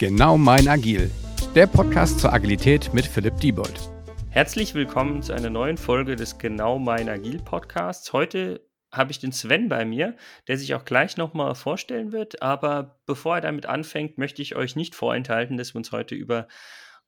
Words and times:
Genau 0.00 0.38
mein 0.38 0.66
Agil, 0.66 1.10
der 1.54 1.66
Podcast 1.66 2.20
zur 2.20 2.32
Agilität 2.32 2.94
mit 2.94 3.04
Philipp 3.04 3.36
Diebold. 3.36 3.90
Herzlich 4.30 4.72
willkommen 4.72 5.20
zu 5.20 5.34
einer 5.34 5.50
neuen 5.50 5.76
Folge 5.76 6.16
des 6.16 6.38
Genau 6.38 6.78
mein 6.78 7.10
Agil 7.10 7.38
Podcasts. 7.38 8.10
Heute 8.14 8.66
habe 8.90 9.10
ich 9.10 9.18
den 9.18 9.30
Sven 9.30 9.68
bei 9.68 9.84
mir, 9.84 10.16
der 10.48 10.56
sich 10.56 10.74
auch 10.74 10.86
gleich 10.86 11.18
nochmal 11.18 11.54
vorstellen 11.54 12.12
wird. 12.12 12.40
Aber 12.40 12.98
bevor 13.04 13.34
er 13.34 13.40
damit 13.42 13.66
anfängt, 13.66 14.16
möchte 14.16 14.40
ich 14.40 14.56
euch 14.56 14.74
nicht 14.74 14.94
vorenthalten, 14.94 15.58
dass 15.58 15.74
wir 15.74 15.80
uns 15.80 15.92
heute 15.92 16.14
über 16.14 16.48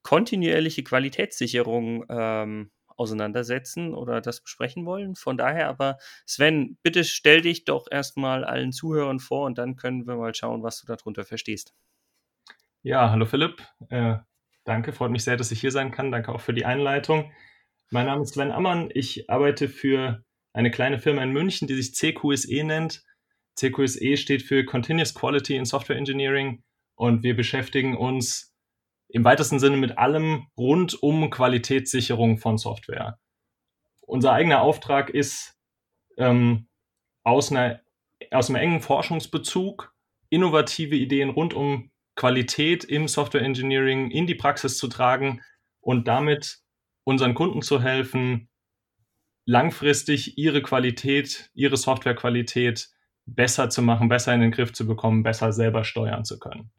kontinuierliche 0.03 0.85
Qualitätssicherung 0.85 2.05
ähm, 2.11 2.73
auseinandersetzen 2.89 3.95
oder 3.95 4.21
das 4.21 4.43
besprechen 4.43 4.85
wollen. 4.85 5.15
Von 5.15 5.39
daher 5.39 5.71
aber, 5.71 5.97
Sven, 6.27 6.77
bitte 6.83 7.05
stell 7.05 7.41
dich 7.41 7.65
doch 7.65 7.87
erstmal 7.91 8.45
allen 8.45 8.71
Zuhörern 8.71 9.19
vor 9.19 9.47
und 9.47 9.57
dann 9.57 9.77
können 9.77 10.07
wir 10.07 10.17
mal 10.17 10.35
schauen, 10.35 10.63
was 10.63 10.79
du 10.83 10.87
darunter 10.87 11.25
verstehst. 11.25 11.73
Ja, 12.85 13.11
hallo 13.11 13.27
Philipp. 13.27 13.63
Äh, 13.91 14.17
danke, 14.65 14.93
freut 14.93 15.13
mich 15.13 15.23
sehr, 15.23 15.37
dass 15.37 15.53
ich 15.53 15.61
hier 15.61 15.71
sein 15.71 15.93
kann. 15.93 16.11
Danke 16.11 16.33
auch 16.33 16.41
für 16.41 16.53
die 16.53 16.65
Einleitung. 16.65 17.31
Mein 17.91 18.07
Name 18.07 18.23
ist 18.23 18.35
Sven 18.35 18.51
Ammann. 18.51 18.91
Ich 18.93 19.31
arbeite 19.31 19.69
für 19.69 20.25
eine 20.53 20.73
kleine 20.73 20.99
Firma 20.99 21.23
in 21.23 21.31
München, 21.31 21.69
die 21.69 21.81
sich 21.81 21.95
CQSE 21.95 22.65
nennt. 22.65 23.05
CQSE 23.57 24.17
steht 24.17 24.43
für 24.43 24.65
Continuous 24.65 25.15
Quality 25.15 25.55
in 25.55 25.65
Software 25.65 25.97
Engineering 25.97 26.65
und 26.97 27.23
wir 27.23 27.37
beschäftigen 27.37 27.97
uns 27.97 28.53
im 29.11 29.25
weitesten 29.25 29.61
Sinne 29.61 29.77
mit 29.77 29.97
allem 29.97 30.49
rund 30.57 31.01
um 31.01 31.31
Qualitätssicherung 31.31 32.39
von 32.39 32.59
Software. 32.59 33.17
Unser 34.01 34.33
eigener 34.33 34.61
Auftrag 34.61 35.09
ist, 35.11 35.57
ähm, 36.19 36.67
aus, 37.23 37.53
einer, 37.53 37.81
aus 38.33 38.51
einem 38.51 38.57
engen 38.57 38.81
Forschungsbezug 38.81 39.95
innovative 40.31 40.97
Ideen 40.97 41.31
rund 41.31 41.55
um 41.55 41.92
Qualität 42.15 42.85
im 42.85 43.09
Software 43.09 43.43
Engineering 43.43 44.11
in 44.11 44.27
die 44.27 44.35
Praxis 44.35 44.79
zu 44.79 44.89
tragen 44.89 45.41
und 45.81 46.09
damit 46.09 46.59
unseren 47.05 47.35
Kunden 47.35 47.63
zu 47.63 47.83
helfen, 47.83 48.49
langfristig 49.45 50.39
ihre 50.39 50.63
Qualität, 50.63 51.51
ihre 51.55 51.77
Softwarequalität 51.77 52.91
besser 53.27 53.71
zu 53.71 53.83
machen, 53.83 54.09
besser 54.09 54.35
in 54.35 54.41
den 54.41 54.53
Griff 54.53 54.73
zu 54.73 54.87
bekommen, 54.87 55.23
besser 55.23 55.53
selber 55.53 55.85
steuern 55.85 56.25
zu 56.25 56.39
können. 56.39 56.71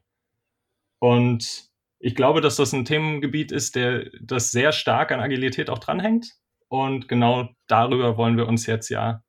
Und 0.98 1.68
ich 1.98 2.14
glaube, 2.14 2.40
dass 2.40 2.56
das 2.56 2.72
ein 2.72 2.84
Themengebiet 2.84 3.52
ist, 3.52 3.76
der 3.76 4.10
das 4.20 4.50
sehr 4.50 4.72
stark 4.72 5.12
an 5.12 5.20
Agilität 5.20 5.70
auch 5.70 5.78
dranhängt. 5.78 6.34
Und 6.68 7.08
genau 7.08 7.48
darüber 7.66 8.16
wollen 8.16 8.36
wir 8.36 8.46
uns 8.46 8.66
jetzt 8.66 8.88
ja 8.88 9.22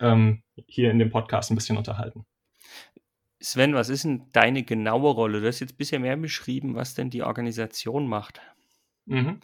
ähm, 0.00 0.42
hier 0.66 0.90
in 0.90 0.98
dem 0.98 1.10
Podcast 1.10 1.50
ein 1.50 1.56
bisschen 1.56 1.76
unterhalten. 1.76 2.26
Sven, 3.40 3.74
was 3.74 3.88
ist 3.88 4.04
denn 4.04 4.30
deine 4.32 4.62
genaue 4.62 5.12
Rolle? 5.12 5.40
Du 5.40 5.46
hast 5.46 5.60
jetzt 5.60 5.76
bisher 5.76 6.00
mehr 6.00 6.16
beschrieben, 6.16 6.74
was 6.74 6.94
denn 6.94 7.10
die 7.10 7.22
Organisation 7.22 8.08
macht. 8.08 8.40
Mhm. 9.04 9.40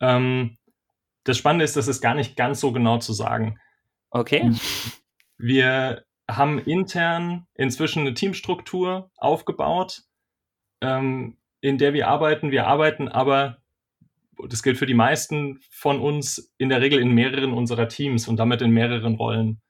Ähm, 0.00 0.58
das 1.24 1.38
Spannende 1.38 1.64
ist, 1.64 1.76
das 1.76 1.88
ist 1.88 2.00
gar 2.00 2.14
nicht 2.14 2.36
ganz 2.36 2.60
so 2.60 2.72
genau 2.72 2.98
zu 2.98 3.12
sagen. 3.12 3.58
Okay. 4.10 4.50
Wir 5.38 6.04
haben 6.28 6.58
intern 6.58 7.46
inzwischen 7.54 8.00
eine 8.00 8.14
Teamstruktur 8.14 9.10
aufgebaut, 9.16 10.02
ähm, 10.80 11.36
in 11.60 11.78
der 11.78 11.92
wir 11.92 12.08
arbeiten. 12.08 12.50
Wir 12.50 12.66
arbeiten 12.66 13.08
aber, 13.08 13.58
das 14.48 14.62
gilt 14.62 14.78
für 14.78 14.86
die 14.86 14.94
meisten 14.94 15.60
von 15.70 16.00
uns, 16.00 16.52
in 16.58 16.68
der 16.68 16.80
Regel 16.80 17.00
in 17.00 17.12
mehreren 17.12 17.52
unserer 17.52 17.88
Teams 17.88 18.28
und 18.28 18.36
damit 18.36 18.62
in 18.62 18.70
mehreren 18.70 19.14
Rollen. 19.14 19.60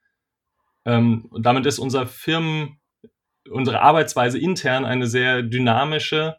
Ähm, 0.84 1.27
und 1.30 1.45
damit 1.45 1.67
ist 1.67 1.78
unser 1.78 2.06
Firmen 2.06 2.80
unsere 3.48 3.80
Arbeitsweise 3.80 4.38
intern 4.38 4.84
eine 4.84 5.06
sehr 5.06 5.42
dynamische. 5.42 6.36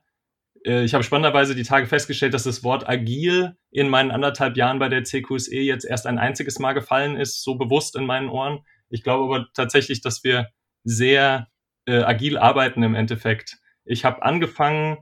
Äh, 0.65 0.83
ich 0.83 0.93
habe 0.93 1.03
spannenderweise 1.03 1.55
die 1.55 1.63
Tage 1.63 1.87
festgestellt, 1.87 2.33
dass 2.33 2.43
das 2.43 2.63
Wort 2.63 2.87
agil 2.87 3.55
in 3.71 3.89
meinen 3.89 4.11
anderthalb 4.11 4.57
Jahren 4.57 4.79
bei 4.79 4.89
der 4.89 5.03
CQSE 5.03 5.57
jetzt 5.57 5.85
erst 5.85 6.07
ein 6.07 6.19
einziges 6.19 6.59
Mal 6.59 6.73
gefallen 6.73 7.15
ist, 7.15 7.43
so 7.43 7.55
bewusst 7.55 7.95
in 7.95 8.05
meinen 8.05 8.29
Ohren. 8.29 8.59
Ich 8.89 9.03
glaube 9.03 9.23
aber 9.23 9.47
tatsächlich, 9.53 10.01
dass 10.01 10.23
wir 10.23 10.49
sehr 10.83 11.47
äh, 11.85 12.01
agil 12.03 12.37
arbeiten 12.37 12.83
im 12.83 12.95
Endeffekt. 12.95 13.57
Ich 13.85 14.05
habe 14.05 14.23
angefangen, 14.23 14.97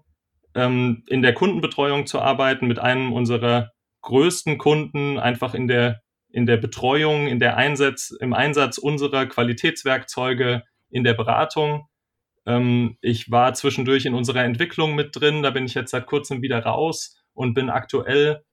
ähm, 0.55 1.03
in 1.07 1.21
der 1.21 1.33
Kundenbetreuung 1.33 2.05
zu 2.05 2.19
arbeiten 2.19 2.67
mit 2.67 2.79
einem 2.79 3.13
unserer 3.13 3.71
größten 4.01 4.57
Kunden, 4.57 5.19
einfach 5.19 5.53
in 5.53 5.67
der, 5.67 6.01
in 6.31 6.45
der 6.45 6.57
Betreuung, 6.57 7.27
in 7.27 7.39
der 7.39 7.57
Einsatz, 7.57 8.11
im 8.11 8.33
Einsatz 8.33 8.77
unserer 8.77 9.25
Qualitätswerkzeuge, 9.25 10.63
in 10.89 11.03
der 11.03 11.13
Beratung. 11.13 11.87
Ähm, 12.45 12.97
ich 13.01 13.31
war 13.31 13.53
zwischendurch 13.53 14.05
in 14.05 14.13
unserer 14.13 14.43
Entwicklung 14.43 14.95
mit 14.95 15.15
drin, 15.15 15.43
da 15.43 15.51
bin 15.51 15.65
ich 15.65 15.73
jetzt 15.73 15.91
seit 15.91 16.05
kurzem 16.05 16.41
wieder 16.41 16.63
raus 16.63 17.17
und 17.33 17.53
bin 17.53 17.69
aktuell 17.69 18.43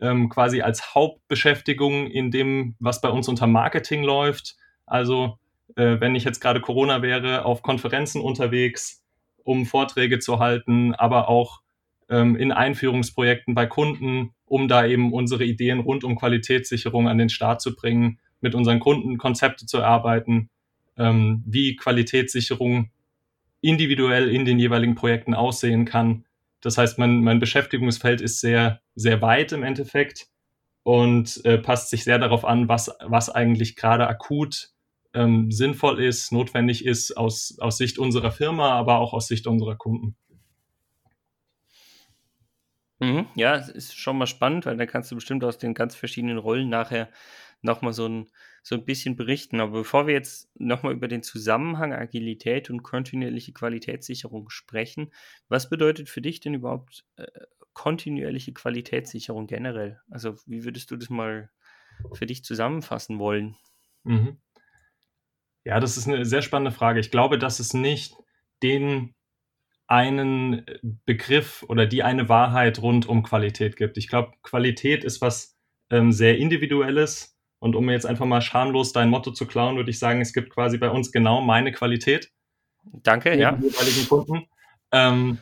ähm, 0.00 0.28
quasi 0.28 0.62
als 0.62 0.94
Hauptbeschäftigung 0.94 2.06
in 2.06 2.30
dem, 2.30 2.76
was 2.78 3.00
bei 3.00 3.08
uns 3.08 3.28
unter 3.28 3.46
Marketing 3.46 4.02
läuft. 4.02 4.56
Also 4.86 5.38
äh, 5.76 6.00
wenn 6.00 6.14
ich 6.14 6.24
jetzt 6.24 6.40
gerade 6.40 6.60
Corona 6.60 7.02
wäre, 7.02 7.44
auf 7.44 7.62
Konferenzen 7.62 8.20
unterwegs, 8.20 9.02
um 9.44 9.66
Vorträge 9.66 10.18
zu 10.18 10.38
halten, 10.38 10.94
aber 10.94 11.28
auch 11.28 11.60
ähm, 12.08 12.36
in 12.36 12.52
Einführungsprojekten 12.52 13.54
bei 13.54 13.66
Kunden, 13.66 14.34
um 14.44 14.68
da 14.68 14.86
eben 14.86 15.12
unsere 15.12 15.44
Ideen 15.44 15.80
rund 15.80 16.04
um 16.04 16.16
Qualitätssicherung 16.16 17.08
an 17.08 17.18
den 17.18 17.28
Start 17.28 17.60
zu 17.60 17.74
bringen, 17.74 18.18
mit 18.40 18.54
unseren 18.54 18.80
Kunden 18.80 19.18
Konzepte 19.18 19.66
zu 19.66 19.78
erarbeiten, 19.78 20.50
ähm, 20.96 21.42
wie 21.46 21.76
Qualitätssicherung 21.76 22.90
individuell 23.60 24.28
in 24.30 24.44
den 24.44 24.58
jeweiligen 24.58 24.94
Projekten 24.94 25.34
aussehen 25.34 25.84
kann. 25.84 26.24
Das 26.60 26.78
heißt, 26.78 26.98
mein, 26.98 27.22
mein 27.22 27.40
Beschäftigungsfeld 27.40 28.20
ist 28.20 28.40
sehr, 28.40 28.80
sehr 28.94 29.22
weit 29.22 29.52
im 29.52 29.62
Endeffekt 29.62 30.26
und 30.82 31.44
äh, 31.44 31.58
passt 31.58 31.90
sich 31.90 32.04
sehr 32.04 32.18
darauf 32.18 32.44
an, 32.44 32.68
was, 32.68 32.90
was 33.00 33.30
eigentlich 33.30 33.76
gerade 33.76 34.06
akut 34.06 34.70
ähm, 35.14 35.50
sinnvoll 35.50 36.02
ist, 36.02 36.32
notwendig 36.32 36.84
ist 36.84 37.16
aus, 37.16 37.56
aus 37.60 37.78
Sicht 37.78 37.98
unserer 37.98 38.32
Firma, 38.32 38.72
aber 38.72 38.98
auch 38.98 39.12
aus 39.12 39.28
Sicht 39.28 39.46
unserer 39.46 39.76
Kunden. 39.76 40.16
Mhm, 42.98 43.26
ja, 43.34 43.56
ist 43.56 43.98
schon 43.98 44.16
mal 44.16 44.26
spannend, 44.26 44.64
weil 44.64 44.76
da 44.76 44.86
kannst 44.86 45.10
du 45.10 45.16
bestimmt 45.16 45.42
aus 45.44 45.58
den 45.58 45.74
ganz 45.74 45.94
verschiedenen 45.94 46.38
Rollen 46.38 46.68
nachher 46.68 47.08
nochmal 47.60 47.92
so 47.92 48.06
ein, 48.06 48.30
so 48.62 48.76
ein 48.76 48.84
bisschen 48.84 49.16
berichten. 49.16 49.60
Aber 49.60 49.72
bevor 49.72 50.06
wir 50.06 50.14
jetzt 50.14 50.48
nochmal 50.58 50.92
über 50.92 51.08
den 51.08 51.22
Zusammenhang 51.22 51.92
Agilität 51.92 52.70
und 52.70 52.82
kontinuierliche 52.82 53.52
Qualitätssicherung 53.52 54.50
sprechen, 54.50 55.12
was 55.48 55.68
bedeutet 55.68 56.08
für 56.08 56.22
dich 56.22 56.40
denn 56.40 56.54
überhaupt 56.54 57.04
äh, 57.16 57.26
kontinuierliche 57.74 58.52
Qualitätssicherung 58.52 59.46
generell? 59.46 60.00
Also 60.10 60.36
wie 60.46 60.64
würdest 60.64 60.90
du 60.90 60.96
das 60.96 61.10
mal 61.10 61.50
für 62.12 62.26
dich 62.26 62.44
zusammenfassen 62.44 63.18
wollen? 63.18 63.56
Mhm. 64.04 64.38
Ja, 65.64 65.80
das 65.80 65.96
ist 65.96 66.08
eine 66.08 66.24
sehr 66.24 66.42
spannende 66.42 66.72
Frage. 66.72 67.00
Ich 67.00 67.10
glaube, 67.10 67.38
dass 67.38 67.60
es 67.60 67.74
nicht 67.74 68.16
den 68.62 69.14
einen 69.86 70.64
Begriff 71.04 71.64
oder 71.68 71.86
die 71.86 72.02
eine 72.02 72.28
Wahrheit 72.28 72.80
rund 72.80 73.06
um 73.06 73.22
Qualität 73.22 73.76
gibt. 73.76 73.98
Ich 73.98 74.08
glaube, 74.08 74.32
Qualität 74.42 75.04
ist 75.04 75.20
was 75.20 75.56
ähm, 75.90 76.12
sehr 76.12 76.38
Individuelles 76.38 77.31
und 77.62 77.76
um 77.76 77.84
mir 77.84 77.92
jetzt 77.92 78.06
einfach 78.06 78.26
mal 78.26 78.40
schamlos 78.40 78.92
dein 78.92 79.08
Motto 79.08 79.30
zu 79.30 79.46
klauen, 79.46 79.76
würde 79.76 79.90
ich 79.90 80.00
sagen, 80.00 80.20
es 80.20 80.32
gibt 80.32 80.50
quasi 80.50 80.78
bei 80.78 80.90
uns 80.90 81.12
genau 81.12 81.40
meine 81.40 81.70
Qualität. 81.70 82.32
Danke, 82.82 83.38
ja. 83.38 83.54
Jeweiligen 83.54 84.08
Kunden. 84.08 84.48
Ähm, 84.90 85.38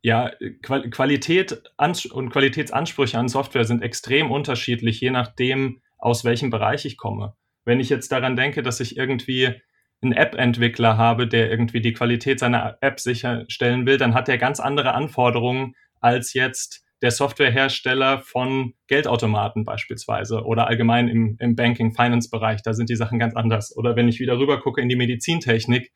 ja, 0.00 0.30
Qualität 0.62 1.60
und 2.12 2.30
Qualitätsansprüche 2.30 3.18
an 3.18 3.26
Software 3.26 3.64
sind 3.64 3.82
extrem 3.82 4.30
unterschiedlich, 4.30 5.00
je 5.00 5.10
nachdem, 5.10 5.82
aus 5.98 6.24
welchem 6.24 6.50
Bereich 6.50 6.84
ich 6.84 6.96
komme. 6.96 7.34
Wenn 7.64 7.80
ich 7.80 7.88
jetzt 7.88 8.12
daran 8.12 8.36
denke, 8.36 8.62
dass 8.62 8.78
ich 8.78 8.96
irgendwie 8.96 9.60
einen 10.02 10.12
App-Entwickler 10.12 10.98
habe, 10.98 11.26
der 11.26 11.50
irgendwie 11.50 11.80
die 11.80 11.94
Qualität 11.94 12.38
seiner 12.38 12.78
App 12.80 13.00
sicherstellen 13.00 13.86
will, 13.86 13.98
dann 13.98 14.14
hat 14.14 14.28
er 14.28 14.38
ganz 14.38 14.60
andere 14.60 14.94
Anforderungen 14.94 15.74
als 16.00 16.32
jetzt 16.32 16.83
der 17.04 17.10
Softwarehersteller 17.10 18.20
von 18.20 18.72
Geldautomaten 18.86 19.64
beispielsweise 19.64 20.42
oder 20.42 20.68
allgemein 20.68 21.08
im, 21.08 21.36
im 21.38 21.54
Banking-Finance-Bereich, 21.54 22.62
da 22.62 22.72
sind 22.72 22.88
die 22.88 22.96
Sachen 22.96 23.18
ganz 23.18 23.36
anders. 23.36 23.76
Oder 23.76 23.94
wenn 23.94 24.08
ich 24.08 24.20
wieder 24.20 24.38
rüber 24.38 24.58
gucke 24.58 24.80
in 24.80 24.88
die 24.88 24.96
Medizintechnik, 24.96 25.92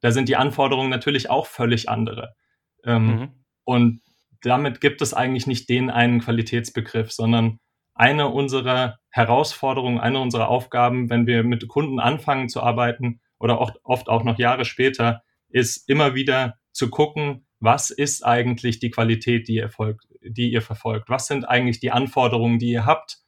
da 0.00 0.10
sind 0.10 0.26
die 0.26 0.36
Anforderungen 0.36 0.88
natürlich 0.88 1.28
auch 1.28 1.44
völlig 1.44 1.90
andere. 1.90 2.34
Ähm, 2.82 3.06
mhm. 3.06 3.28
Und 3.64 4.00
damit 4.40 4.80
gibt 4.80 5.02
es 5.02 5.12
eigentlich 5.12 5.46
nicht 5.46 5.68
den 5.68 5.90
einen 5.90 6.20
Qualitätsbegriff, 6.20 7.12
sondern 7.12 7.58
eine 7.92 8.28
unserer 8.28 9.00
Herausforderungen, 9.10 10.00
eine 10.00 10.18
unserer 10.18 10.48
Aufgaben, 10.48 11.10
wenn 11.10 11.26
wir 11.26 11.42
mit 11.42 11.68
Kunden 11.68 12.00
anfangen 12.00 12.48
zu 12.48 12.62
arbeiten 12.62 13.20
oder 13.38 13.60
oft, 13.60 13.76
oft 13.82 14.08
auch 14.08 14.24
noch 14.24 14.38
Jahre 14.38 14.64
später, 14.64 15.20
ist 15.50 15.90
immer 15.90 16.14
wieder 16.14 16.54
zu 16.72 16.88
gucken, 16.88 17.44
was 17.60 17.90
ist 17.90 18.24
eigentlich 18.24 18.78
die 18.78 18.90
Qualität, 18.90 19.46
die 19.48 19.56
ihr, 19.56 19.68
folgt, 19.68 20.06
die 20.30 20.50
ihr 20.50 20.62
verfolgt? 20.62 21.08
Was 21.08 21.26
sind 21.26 21.48
eigentlich 21.48 21.80
die 21.80 21.90
Anforderungen, 21.90 22.58
die 22.58 22.70
ihr 22.70 22.86
habt? 22.86 23.18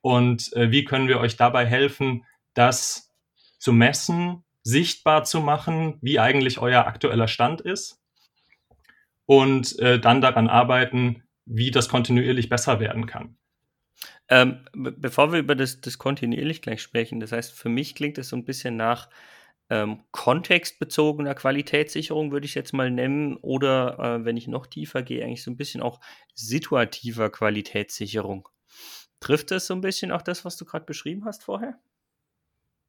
Und 0.00 0.52
äh, 0.54 0.70
wie 0.70 0.84
können 0.84 1.08
wir 1.08 1.20
euch 1.20 1.36
dabei 1.36 1.66
helfen, 1.66 2.24
das 2.54 3.10
zu 3.58 3.72
messen, 3.72 4.44
sichtbar 4.62 5.24
zu 5.24 5.40
machen, 5.40 5.98
wie 6.00 6.18
eigentlich 6.18 6.58
euer 6.58 6.86
aktueller 6.86 7.28
Stand 7.28 7.60
ist? 7.60 8.00
und 9.30 9.78
äh, 9.78 10.00
dann 10.00 10.20
daran 10.20 10.48
arbeiten, 10.48 11.22
wie 11.46 11.70
das 11.70 11.88
kontinuierlich 11.88 12.48
besser 12.48 12.80
werden 12.80 13.06
kann. 13.06 13.36
Ähm, 14.28 14.64
bevor 14.72 15.30
wir 15.30 15.38
über 15.38 15.54
das, 15.54 15.80
das 15.80 15.98
kontinuierlich 15.98 16.62
gleich 16.62 16.82
sprechen, 16.82 17.20
das 17.20 17.30
heißt, 17.30 17.52
für 17.52 17.68
mich 17.68 17.94
klingt 17.94 18.18
es 18.18 18.30
so 18.30 18.34
ein 18.34 18.44
bisschen 18.44 18.74
nach 18.74 19.08
ähm, 19.70 20.00
kontextbezogener 20.10 21.34
Qualitätssicherung, 21.34 22.32
würde 22.32 22.44
ich 22.44 22.54
jetzt 22.54 22.72
mal 22.72 22.90
nennen, 22.90 23.36
oder 23.36 23.98
äh, 23.98 24.24
wenn 24.24 24.36
ich 24.36 24.48
noch 24.48 24.66
tiefer 24.66 25.02
gehe, 25.02 25.24
eigentlich 25.24 25.44
so 25.44 25.50
ein 25.50 25.56
bisschen 25.56 25.80
auch 25.80 26.00
situativer 26.34 27.30
Qualitätssicherung. 27.30 28.48
Trifft 29.20 29.52
das 29.52 29.66
so 29.66 29.74
ein 29.74 29.80
bisschen 29.80 30.10
auch 30.10 30.22
das, 30.22 30.44
was 30.44 30.56
du 30.56 30.64
gerade 30.64 30.84
beschrieben 30.84 31.24
hast 31.24 31.44
vorher? 31.44 31.78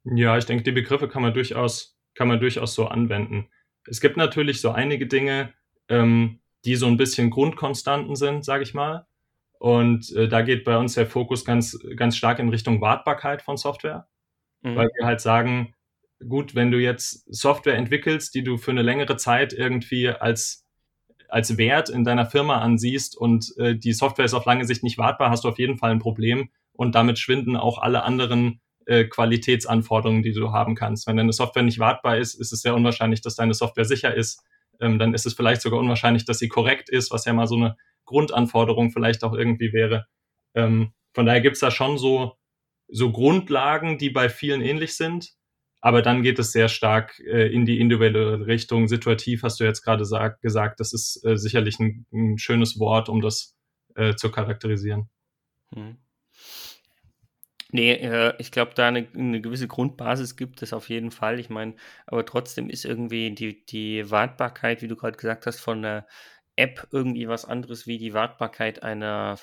Ja, 0.04 0.38
ich 0.38 0.46
denke, 0.46 0.64
die 0.64 0.72
Begriffe 0.72 1.08
kann 1.08 1.22
man 1.22 1.34
durchaus, 1.34 2.00
kann 2.16 2.28
man 2.28 2.40
durchaus 2.40 2.74
so 2.74 2.88
anwenden. 2.88 3.48
Es 3.86 4.02
gibt 4.02 4.18
natürlich 4.18 4.60
so 4.60 4.72
einige 4.72 5.06
Dinge, 5.06 5.54
ähm, 5.88 6.40
die 6.66 6.76
so 6.76 6.88
ein 6.88 6.98
bisschen 6.98 7.30
Grundkonstanten 7.30 8.16
sind, 8.16 8.44
sage 8.44 8.64
ich 8.64 8.74
mal. 8.74 9.06
Und 9.60 10.12
äh, 10.16 10.28
da 10.28 10.42
geht 10.42 10.64
bei 10.64 10.78
uns 10.78 10.96
der 10.96 11.06
Fokus 11.06 11.46
ganz, 11.46 11.78
ganz 11.96 12.18
stark 12.18 12.40
in 12.40 12.50
Richtung 12.50 12.82
Wartbarkeit 12.82 13.44
von 13.44 13.58
Software, 13.58 14.08
mhm. 14.62 14.76
weil 14.76 14.90
wir 14.98 15.06
halt 15.06 15.22
sagen, 15.22 15.76
gut, 16.28 16.56
wenn 16.56 16.72
du 16.72 16.80
jetzt 16.80 17.26
Software 17.34 17.76
entwickelst, 17.76 18.34
die 18.36 18.44
du 18.44 18.58
für 18.58 18.72
eine 18.72 18.82
längere 18.82 19.18
Zeit 19.18 19.54
irgendwie 19.54 20.10
als, 20.10 20.66
als 21.28 21.58
Wert 21.58 21.90
in 21.90 22.04
deiner 22.04 22.26
Firma 22.26 22.60
ansiehst 22.60 23.18
und 23.18 23.54
äh, 23.58 23.76
die 23.76 23.94
Software 23.94 24.26
ist 24.26 24.34
auf 24.34 24.46
lange 24.46 24.66
Sicht 24.66 24.84
nicht 24.84 24.98
wartbar, 24.98 25.30
hast 25.30 25.44
du 25.44 25.50
auf 25.50 25.60
jeden 25.60 25.78
Fall 25.78 25.92
ein 25.92 26.00
Problem 26.00 26.50
und 26.74 26.96
damit 26.96 27.20
schwinden 27.20 27.56
auch 27.56 27.78
alle 27.78 28.04
anderen 28.04 28.62
äh, 28.86 29.06
Qualitätsanforderungen, 29.06 30.24
die 30.24 30.34
du 30.34 30.52
haben 30.52 30.76
kannst. 30.76 31.08
Wenn 31.08 31.18
deine 31.18 31.34
Software 31.34 31.64
nicht 31.64 31.80
wartbar 31.80 32.18
ist, 32.18 32.34
ist 32.36 32.52
es 32.52 32.62
sehr 32.62 32.76
unwahrscheinlich, 32.76 33.22
dass 33.22 33.36
deine 33.36 33.54
Software 33.54 33.86
sicher 33.86 34.14
ist. 34.14 34.44
Ähm, 34.80 35.00
dann 35.00 35.14
ist 35.14 35.26
es 35.26 35.34
vielleicht 35.34 35.62
sogar 35.62 35.80
unwahrscheinlich, 35.80 36.26
dass 36.26 36.40
sie 36.40 36.48
korrekt 36.48 36.90
ist, 36.90 37.12
was 37.12 37.26
ja 37.26 37.34
mal 37.34 37.48
so 37.48 37.56
eine 37.56 37.78
Grundanforderung 38.06 38.92
vielleicht 38.92 39.24
auch 39.24 39.34
irgendwie 39.34 39.74
wäre. 39.74 40.08
Ähm, 40.56 40.94
von 41.14 41.26
daher 41.26 41.42
gibt's 41.42 41.60
da 41.60 41.72
schon 41.72 41.98
so, 41.98 42.38
so 42.88 43.12
Grundlagen, 43.12 43.98
die 43.98 44.10
bei 44.10 44.30
vielen 44.30 44.62
ähnlich 44.62 44.96
sind. 44.96 45.34
Aber 45.82 46.04
dann 46.04 46.22
geht 46.22 46.38
es 46.38 46.52
sehr 46.52 46.70
stark 46.70 47.20
äh, 47.20 47.52
in 47.52 47.66
die 47.66 47.80
individuelle 47.80 48.46
Richtung. 48.46 48.88
Situativ 48.88 49.42
hast 49.44 49.60
du 49.60 49.64
jetzt 49.64 49.82
gerade 49.82 50.04
gesagt, 50.42 50.80
das 50.80 50.94
ist 50.94 51.26
äh, 51.26 51.38
sicherlich 51.38 51.80
ein, 51.80 52.06
ein, 52.14 52.38
schönes 52.38 52.80
Wort, 52.80 53.10
um 53.10 53.20
das 53.20 53.56
äh, 53.96 54.16
zu 54.16 54.30
charakterisieren. 54.30 55.10
Hm. 55.74 55.98
Nee, 57.72 57.94
äh, 57.94 58.34
ich 58.38 58.52
glaube, 58.52 58.74
da 58.76 58.90
eine, 58.90 59.08
eine, 59.16 59.42
gewisse 59.42 59.68
Grundbasis 59.68 60.36
gibt 60.36 60.62
es 60.62 60.74
auf 60.74 60.90
jeden 60.90 61.10
Fall. 61.10 61.40
Ich 61.40 61.50
meine, 61.50 61.76
aber 62.06 62.26
trotzdem 62.26 62.70
ist 62.70 62.86
irgendwie 62.86 63.34
die, 63.34 63.66
die 63.66 64.12
Wartbarkeit, 64.12 64.82
wie 64.82 64.88
du 64.88 64.96
gerade 64.96 65.18
gesagt 65.18 65.46
hast, 65.48 65.60
von 65.60 65.82
der 65.82 66.06
App 66.56 66.88
irgendwie 66.92 67.28
was 67.28 67.46
anderes 67.46 67.88
wie 67.88 67.98
die 67.98 68.14
Wartbarkeit 68.14 68.84
einer, 68.84 69.40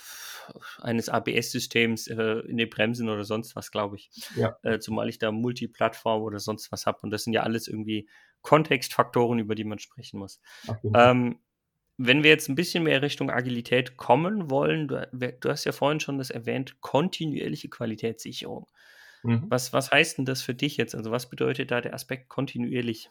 eines 0.81 1.09
ABS-Systems 1.09 2.07
äh, 2.09 2.41
in 2.47 2.57
den 2.57 2.69
Bremsen 2.69 3.09
oder 3.09 3.25
sonst 3.25 3.57
was, 3.57 3.71
glaube 3.71 3.97
ich. 3.97 4.11
Ja. 4.37 4.57
Äh, 4.63 4.79
zumal 4.79 5.09
ich 5.09 5.19
da 5.19 5.33
Multiplattform 5.33 6.23
oder 6.23 6.39
sonst 6.39 6.71
was 6.71 6.87
habe. 6.87 6.99
Und 7.03 7.11
das 7.11 7.25
sind 7.25 7.33
ja 7.33 7.43
alles 7.43 7.69
irgendwie 7.69 8.09
Kontextfaktoren, 8.43 9.39
über 9.39 9.55
die 9.55 9.65
man 9.65 9.79
sprechen 9.79 10.21
muss. 10.21 10.41
Ähm, 10.95 11.41
wenn 11.97 12.23
wir 12.23 12.31
jetzt 12.31 12.49
ein 12.49 12.55
bisschen 12.55 12.85
mehr 12.85 13.03
Richtung 13.03 13.31
Agilität 13.31 13.97
kommen 13.97 14.51
wollen, 14.51 14.87
du, 14.87 15.09
du 15.13 15.49
hast 15.51 15.65
ja 15.65 15.73
vorhin 15.73 16.01
schon 16.01 16.19
das 16.19 16.31
erwähnt, 16.31 16.81
kontinuierliche 16.81 17.69
Qualitätssicherung. 17.69 18.69
Mhm. 19.25 19.47
Was, 19.49 19.73
was 19.73 19.91
heißt 19.91 20.19
denn 20.19 20.25
das 20.25 20.43
für 20.43 20.55
dich 20.55 20.77
jetzt? 20.77 20.95
Also 20.95 21.11
was 21.11 21.29
bedeutet 21.29 21.73
da 21.73 21.81
der 21.81 21.95
Aspekt 21.95 22.29
kontinuierlich? 22.29 23.11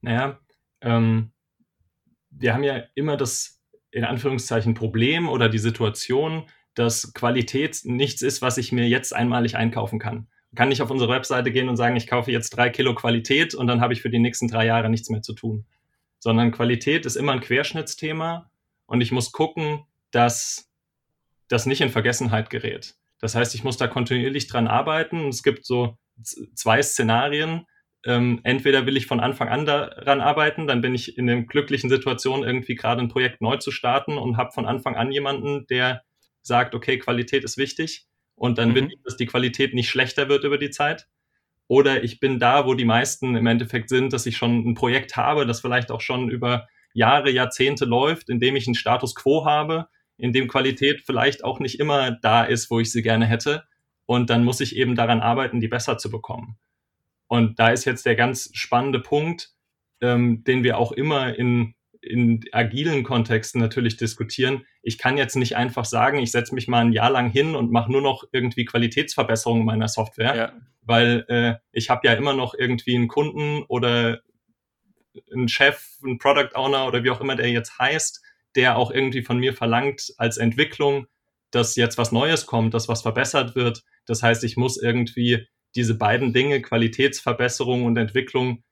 Naja, 0.00 0.38
ähm, 0.80 1.32
wir 2.38 2.54
haben 2.54 2.64
ja 2.64 2.82
immer 2.94 3.16
das 3.16 3.60
in 3.90 4.04
Anführungszeichen 4.04 4.74
Problem 4.74 5.28
oder 5.28 5.48
die 5.48 5.58
Situation, 5.58 6.44
dass 6.74 7.12
Qualität 7.12 7.80
nichts 7.84 8.22
ist, 8.22 8.40
was 8.42 8.56
ich 8.58 8.72
mir 8.72 8.88
jetzt 8.88 9.14
einmalig 9.14 9.56
einkaufen 9.56 9.98
kann. 9.98 10.28
Ich 10.50 10.56
kann 10.56 10.68
nicht 10.68 10.82
auf 10.82 10.90
unsere 10.90 11.10
Webseite 11.10 11.52
gehen 11.52 11.68
und 11.68 11.76
sagen, 11.76 11.96
ich 11.96 12.06
kaufe 12.06 12.30
jetzt 12.30 12.50
drei 12.50 12.70
Kilo 12.70 12.94
Qualität 12.94 13.54
und 13.54 13.66
dann 13.66 13.80
habe 13.80 13.92
ich 13.92 14.02
für 14.02 14.10
die 14.10 14.18
nächsten 14.18 14.48
drei 14.48 14.66
Jahre 14.66 14.90
nichts 14.90 15.08
mehr 15.10 15.22
zu 15.22 15.34
tun. 15.34 15.66
Sondern 16.18 16.52
Qualität 16.52 17.06
ist 17.06 17.16
immer 17.16 17.32
ein 17.32 17.40
Querschnittsthema 17.40 18.50
und 18.86 19.00
ich 19.00 19.12
muss 19.12 19.32
gucken, 19.32 19.84
dass 20.10 20.70
das 21.48 21.66
nicht 21.66 21.80
in 21.80 21.90
Vergessenheit 21.90 22.50
gerät. 22.50 22.96
Das 23.18 23.34
heißt, 23.34 23.54
ich 23.54 23.64
muss 23.64 23.76
da 23.76 23.86
kontinuierlich 23.88 24.46
dran 24.46 24.66
arbeiten. 24.66 25.28
Es 25.28 25.42
gibt 25.42 25.64
so 25.64 25.96
zwei 26.54 26.82
Szenarien 26.82 27.66
ähm, 28.04 28.40
entweder 28.42 28.86
will 28.86 28.96
ich 28.96 29.06
von 29.06 29.20
Anfang 29.20 29.48
an 29.48 29.64
daran 29.64 30.20
arbeiten, 30.20 30.66
dann 30.66 30.80
bin 30.80 30.94
ich 30.94 31.16
in 31.16 31.26
der 31.26 31.42
glücklichen 31.42 31.88
Situation, 31.88 32.42
irgendwie 32.42 32.74
gerade 32.74 33.00
ein 33.00 33.08
Projekt 33.08 33.40
neu 33.40 33.56
zu 33.56 33.70
starten 33.70 34.18
und 34.18 34.36
habe 34.36 34.52
von 34.52 34.66
Anfang 34.66 34.96
an 34.96 35.12
jemanden, 35.12 35.66
der 35.68 36.02
sagt, 36.42 36.74
okay, 36.74 36.98
Qualität 36.98 37.44
ist 37.44 37.56
wichtig 37.56 38.06
und 38.34 38.58
dann 38.58 38.70
mhm. 38.70 38.74
will 38.74 38.88
ich, 38.90 38.98
dass 39.04 39.16
die 39.16 39.26
Qualität 39.26 39.74
nicht 39.74 39.88
schlechter 39.88 40.28
wird 40.28 40.44
über 40.44 40.58
die 40.58 40.70
Zeit. 40.70 41.06
Oder 41.68 42.02
ich 42.02 42.18
bin 42.18 42.38
da, 42.38 42.66
wo 42.66 42.74
die 42.74 42.84
meisten 42.84 43.36
im 43.36 43.46
Endeffekt 43.46 43.88
sind, 43.88 44.12
dass 44.12 44.26
ich 44.26 44.36
schon 44.36 44.68
ein 44.68 44.74
Projekt 44.74 45.16
habe, 45.16 45.46
das 45.46 45.60
vielleicht 45.60 45.90
auch 45.90 46.00
schon 46.00 46.28
über 46.28 46.68
Jahre, 46.92 47.30
Jahrzehnte 47.30 47.84
läuft, 47.84 48.28
in 48.28 48.40
dem 48.40 48.56
ich 48.56 48.66
einen 48.66 48.74
Status 48.74 49.14
quo 49.14 49.46
habe, 49.46 49.86
in 50.18 50.32
dem 50.32 50.48
Qualität 50.48 51.02
vielleicht 51.06 51.44
auch 51.44 51.60
nicht 51.60 51.80
immer 51.80 52.10
da 52.10 52.44
ist, 52.44 52.70
wo 52.70 52.80
ich 52.80 52.92
sie 52.92 53.02
gerne 53.02 53.26
hätte. 53.26 53.64
Und 54.06 54.28
dann 54.28 54.44
muss 54.44 54.60
ich 54.60 54.76
eben 54.76 54.96
daran 54.96 55.20
arbeiten, 55.20 55.60
die 55.60 55.68
besser 55.68 55.96
zu 55.96 56.10
bekommen. 56.10 56.58
Und 57.32 57.58
da 57.58 57.70
ist 57.70 57.86
jetzt 57.86 58.04
der 58.04 58.14
ganz 58.14 58.50
spannende 58.52 59.00
Punkt, 59.00 59.54
ähm, 60.02 60.44
den 60.44 60.64
wir 60.64 60.76
auch 60.76 60.92
immer 60.92 61.34
in, 61.34 61.74
in 62.02 62.44
agilen 62.52 63.04
Kontexten 63.04 63.58
natürlich 63.58 63.96
diskutieren. 63.96 64.66
Ich 64.82 64.98
kann 64.98 65.16
jetzt 65.16 65.36
nicht 65.36 65.56
einfach 65.56 65.86
sagen, 65.86 66.18
ich 66.18 66.30
setze 66.30 66.54
mich 66.54 66.68
mal 66.68 66.84
ein 66.84 66.92
Jahr 66.92 67.08
lang 67.08 67.30
hin 67.30 67.54
und 67.54 67.72
mache 67.72 67.90
nur 67.90 68.02
noch 68.02 68.24
irgendwie 68.32 68.66
Qualitätsverbesserungen 68.66 69.64
meiner 69.64 69.88
Software, 69.88 70.36
ja. 70.36 70.52
weil 70.82 71.24
äh, 71.28 71.54
ich 71.72 71.88
habe 71.88 72.06
ja 72.06 72.12
immer 72.12 72.34
noch 72.34 72.52
irgendwie 72.52 72.96
einen 72.96 73.08
Kunden 73.08 73.62
oder 73.62 74.20
einen 75.32 75.48
Chef, 75.48 75.96
einen 76.04 76.18
Product 76.18 76.54
Owner 76.54 76.86
oder 76.86 77.02
wie 77.02 77.08
auch 77.08 77.22
immer 77.22 77.36
der 77.36 77.48
jetzt 77.48 77.78
heißt, 77.78 78.22
der 78.56 78.76
auch 78.76 78.90
irgendwie 78.90 79.22
von 79.22 79.38
mir 79.38 79.54
verlangt 79.54 80.12
als 80.18 80.36
Entwicklung, 80.36 81.06
dass 81.50 81.76
jetzt 81.76 81.96
was 81.96 82.12
Neues 82.12 82.44
kommt, 82.44 82.74
dass 82.74 82.88
was 82.88 83.00
verbessert 83.00 83.54
wird. 83.54 83.84
Das 84.04 84.22
heißt, 84.22 84.44
ich 84.44 84.58
muss 84.58 84.76
irgendwie 84.76 85.46
diese 85.74 85.96
beiden 85.96 86.32
Dinge, 86.32 86.60
Qualitätsverbesserung 86.62 87.84
und 87.84 87.96
Entwicklung, 87.96 88.62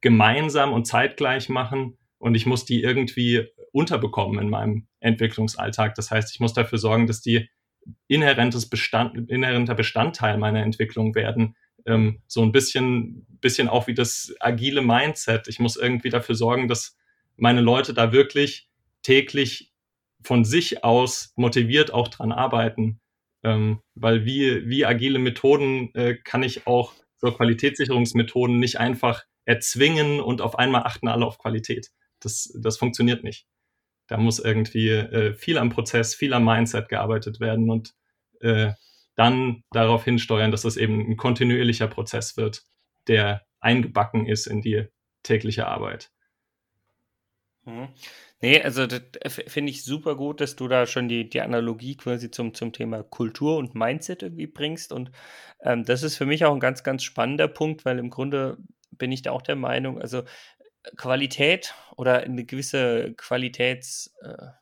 gemeinsam 0.00 0.72
und 0.72 0.86
zeitgleich 0.86 1.48
machen. 1.48 1.98
Und 2.18 2.34
ich 2.34 2.46
muss 2.46 2.64
die 2.64 2.82
irgendwie 2.82 3.46
unterbekommen 3.72 4.40
in 4.40 4.48
meinem 4.48 4.86
Entwicklungsalltag. 5.00 5.94
Das 5.94 6.10
heißt, 6.10 6.32
ich 6.32 6.40
muss 6.40 6.54
dafür 6.54 6.78
sorgen, 6.78 7.06
dass 7.06 7.20
die 7.20 7.48
inhärentes 8.08 8.68
Bestand, 8.68 9.30
inhärenter 9.30 9.74
Bestandteil 9.74 10.38
meiner 10.38 10.62
Entwicklung 10.62 11.14
werden. 11.14 11.56
Ähm, 11.84 12.22
so 12.26 12.42
ein 12.42 12.52
bisschen, 12.52 13.26
bisschen 13.40 13.68
auch 13.68 13.86
wie 13.86 13.94
das 13.94 14.34
agile 14.40 14.82
Mindset. 14.82 15.48
Ich 15.48 15.60
muss 15.60 15.76
irgendwie 15.76 16.10
dafür 16.10 16.34
sorgen, 16.34 16.68
dass 16.68 16.96
meine 17.36 17.60
Leute 17.60 17.94
da 17.94 18.12
wirklich 18.12 18.68
täglich 19.02 19.72
von 20.22 20.44
sich 20.44 20.82
aus 20.82 21.32
motiviert 21.36 21.92
auch 21.92 22.08
dran 22.08 22.32
arbeiten. 22.32 23.00
Ähm, 23.46 23.80
weil 23.94 24.24
wie, 24.24 24.68
wie 24.68 24.84
agile 24.84 25.20
Methoden 25.20 25.94
äh, 25.94 26.16
kann 26.16 26.42
ich 26.42 26.66
auch 26.66 26.94
so 27.18 27.30
Qualitätssicherungsmethoden 27.30 28.58
nicht 28.58 28.80
einfach 28.80 29.22
erzwingen 29.44 30.18
und 30.18 30.40
auf 30.40 30.58
einmal 30.58 30.82
achten 30.82 31.06
alle 31.06 31.24
auf 31.24 31.38
Qualität. 31.38 31.92
Das, 32.18 32.52
das 32.60 32.76
funktioniert 32.76 33.22
nicht. 33.22 33.46
Da 34.08 34.16
muss 34.16 34.40
irgendwie 34.40 34.88
äh, 34.88 35.32
viel 35.34 35.58
am 35.58 35.70
Prozess, 35.70 36.16
viel 36.16 36.34
am 36.34 36.44
Mindset 36.44 36.88
gearbeitet 36.88 37.38
werden 37.38 37.70
und 37.70 37.94
äh, 38.40 38.72
dann 39.14 39.62
darauf 39.70 40.02
hinsteuern, 40.02 40.50
dass 40.50 40.62
das 40.62 40.76
eben 40.76 41.08
ein 41.08 41.16
kontinuierlicher 41.16 41.86
Prozess 41.86 42.36
wird, 42.36 42.64
der 43.06 43.46
eingebacken 43.60 44.26
ist 44.26 44.48
in 44.48 44.60
die 44.60 44.86
tägliche 45.22 45.68
Arbeit. 45.68 46.10
Mhm. 47.66 47.88
Nee, 48.40 48.62
also 48.62 48.86
das 48.86 49.00
finde 49.48 49.70
ich 49.72 49.82
super 49.84 50.14
gut, 50.16 50.40
dass 50.40 50.54
du 50.56 50.68
da 50.68 50.86
schon 50.86 51.08
die, 51.08 51.28
die 51.28 51.40
Analogie 51.40 51.96
quasi 51.96 52.30
zum, 52.30 52.54
zum 52.54 52.72
Thema 52.72 53.02
Kultur 53.02 53.56
und 53.56 53.74
Mindset 53.74 54.22
irgendwie 54.22 54.46
bringst. 54.46 54.92
Und 54.92 55.10
ähm, 55.62 55.84
das 55.84 56.02
ist 56.04 56.16
für 56.16 56.26
mich 56.26 56.44
auch 56.44 56.52
ein 56.54 56.60
ganz, 56.60 56.84
ganz 56.84 57.02
spannender 57.02 57.48
Punkt, 57.48 57.84
weil 57.84 57.98
im 57.98 58.10
Grunde 58.10 58.58
bin 58.92 59.10
ich 59.10 59.22
da 59.22 59.32
auch 59.32 59.42
der 59.42 59.56
Meinung, 59.56 60.00
also 60.00 60.22
Qualität 60.96 61.74
oder 61.96 62.20
eine 62.20 62.44
gewisse 62.44 63.14
Qualitätssicht 63.16 64.60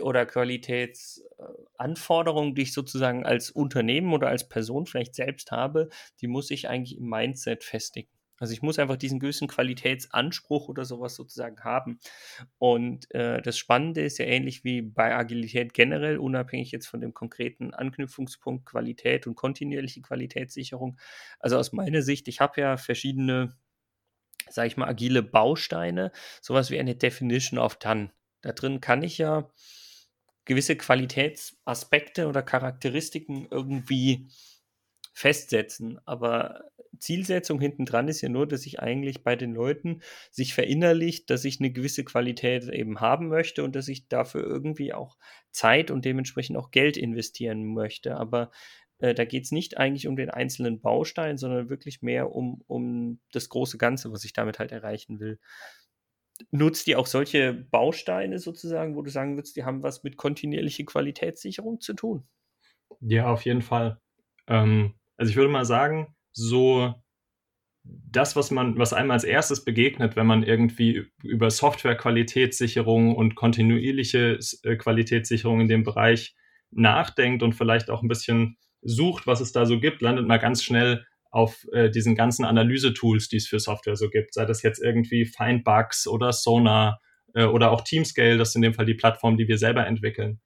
äh, 0.00 0.02
oder 0.02 0.26
Qualitätsanforderung, 0.26 2.54
die 2.54 2.62
ich 2.62 2.72
sozusagen 2.72 3.24
als 3.24 3.50
Unternehmen 3.50 4.12
oder 4.12 4.28
als 4.28 4.48
Person 4.48 4.86
vielleicht 4.86 5.14
selbst 5.14 5.50
habe, 5.52 5.88
die 6.20 6.26
muss 6.28 6.50
ich 6.50 6.68
eigentlich 6.68 6.98
im 6.98 7.08
Mindset 7.08 7.64
festigen. 7.64 8.08
Also 8.42 8.54
ich 8.54 8.62
muss 8.62 8.80
einfach 8.80 8.96
diesen 8.96 9.20
gewissen 9.20 9.46
Qualitätsanspruch 9.46 10.68
oder 10.68 10.84
sowas 10.84 11.14
sozusagen 11.14 11.62
haben. 11.62 12.00
Und 12.58 13.08
äh, 13.14 13.40
das 13.40 13.56
Spannende 13.56 14.02
ist 14.02 14.18
ja 14.18 14.24
ähnlich 14.24 14.64
wie 14.64 14.82
bei 14.82 15.14
Agilität 15.14 15.74
generell, 15.74 16.18
unabhängig 16.18 16.72
jetzt 16.72 16.88
von 16.88 17.00
dem 17.00 17.14
konkreten 17.14 17.72
Anknüpfungspunkt 17.72 18.66
Qualität 18.66 19.28
und 19.28 19.36
kontinuierliche 19.36 20.02
Qualitätssicherung. 20.02 20.98
Also 21.38 21.56
aus 21.56 21.72
meiner 21.72 22.02
Sicht, 22.02 22.26
ich 22.26 22.40
habe 22.40 22.60
ja 22.60 22.76
verschiedene 22.78 23.56
sage 24.50 24.66
ich 24.66 24.76
mal, 24.76 24.88
agile 24.88 25.22
Bausteine, 25.22 26.10
sowas 26.40 26.72
wie 26.72 26.80
eine 26.80 26.96
Definition 26.96 27.60
of 27.60 27.76
Done. 27.76 28.10
Da 28.40 28.50
drin 28.50 28.80
kann 28.80 29.04
ich 29.04 29.18
ja 29.18 29.48
gewisse 30.46 30.74
Qualitätsaspekte 30.74 32.26
oder 32.26 32.42
Charakteristiken 32.42 33.46
irgendwie 33.52 34.26
festsetzen. 35.14 36.00
Aber 36.06 36.72
Zielsetzung 36.98 37.60
hinten 37.60 37.84
dran 37.84 38.08
ist 38.08 38.20
ja 38.20 38.28
nur, 38.28 38.46
dass 38.46 38.66
ich 38.66 38.80
eigentlich 38.80 39.22
bei 39.22 39.36
den 39.36 39.54
Leuten 39.54 40.00
sich 40.30 40.54
verinnerlicht, 40.54 41.30
dass 41.30 41.44
ich 41.44 41.60
eine 41.60 41.72
gewisse 41.72 42.04
Qualität 42.04 42.68
eben 42.68 43.00
haben 43.00 43.28
möchte 43.28 43.64
und 43.64 43.74
dass 43.74 43.88
ich 43.88 44.08
dafür 44.08 44.42
irgendwie 44.42 44.92
auch 44.92 45.16
Zeit 45.50 45.90
und 45.90 46.04
dementsprechend 46.04 46.56
auch 46.56 46.70
Geld 46.70 46.96
investieren 46.96 47.72
möchte. 47.74 48.16
Aber 48.16 48.50
äh, 48.98 49.14
da 49.14 49.24
geht 49.24 49.44
es 49.44 49.52
nicht 49.52 49.78
eigentlich 49.78 50.06
um 50.06 50.16
den 50.16 50.30
einzelnen 50.30 50.80
Baustein, 50.80 51.36
sondern 51.36 51.68
wirklich 51.68 52.02
mehr 52.02 52.32
um, 52.32 52.62
um 52.66 53.20
das 53.32 53.48
große 53.48 53.78
Ganze, 53.78 54.12
was 54.12 54.24
ich 54.24 54.32
damit 54.32 54.58
halt 54.58 54.72
erreichen 54.72 55.18
will. 55.18 55.38
Nutzt 56.50 56.88
ihr 56.88 56.98
auch 56.98 57.06
solche 57.06 57.52
Bausteine 57.52 58.38
sozusagen, 58.38 58.96
wo 58.96 59.02
du 59.02 59.10
sagen 59.10 59.36
würdest, 59.36 59.56
die 59.56 59.64
haben 59.64 59.82
was 59.82 60.02
mit 60.02 60.16
kontinuierlicher 60.16 60.84
Qualitätssicherung 60.84 61.80
zu 61.80 61.94
tun? 61.94 62.26
Ja, 63.00 63.30
auf 63.30 63.44
jeden 63.44 63.62
Fall. 63.62 64.00
Ähm, 64.46 64.94
also 65.16 65.30
ich 65.30 65.36
würde 65.36 65.50
mal 65.50 65.64
sagen, 65.64 66.14
so 66.32 66.94
das, 67.84 68.36
was 68.36 68.50
man, 68.50 68.78
was 68.78 68.92
einem 68.92 69.10
als 69.10 69.24
erstes 69.24 69.64
begegnet, 69.64 70.14
wenn 70.16 70.26
man 70.26 70.42
irgendwie 70.42 71.06
über 71.22 71.50
Software-Qualitätssicherung 71.50 73.14
und 73.16 73.34
kontinuierliche 73.34 74.38
äh, 74.62 74.76
Qualitätssicherung 74.76 75.60
in 75.60 75.68
dem 75.68 75.82
Bereich 75.82 76.36
nachdenkt 76.70 77.42
und 77.42 77.54
vielleicht 77.54 77.90
auch 77.90 78.02
ein 78.02 78.08
bisschen 78.08 78.56
sucht, 78.82 79.26
was 79.26 79.40
es 79.40 79.52
da 79.52 79.66
so 79.66 79.80
gibt, 79.80 80.02
landet 80.02 80.26
man 80.26 80.40
ganz 80.40 80.62
schnell 80.62 81.04
auf 81.30 81.66
äh, 81.72 81.90
diesen 81.90 82.14
ganzen 82.14 82.44
Analyse-Tools, 82.44 83.28
die 83.28 83.36
es 83.36 83.48
für 83.48 83.58
Software 83.58 83.96
so 83.96 84.10
gibt. 84.10 84.34
Sei 84.34 84.44
das 84.44 84.62
jetzt 84.62 84.82
irgendwie 84.82 85.24
Findbugs 85.24 86.06
oder 86.06 86.32
Sonar 86.32 87.00
äh, 87.34 87.44
oder 87.44 87.70
auch 87.70 87.80
Teamscale, 87.80 88.36
das 88.36 88.50
ist 88.50 88.56
in 88.56 88.62
dem 88.62 88.74
Fall 88.74 88.84
die 88.84 88.94
Plattform, 88.94 89.38
die 89.38 89.48
wir 89.48 89.58
selber 89.58 89.86
entwickeln. 89.86 90.40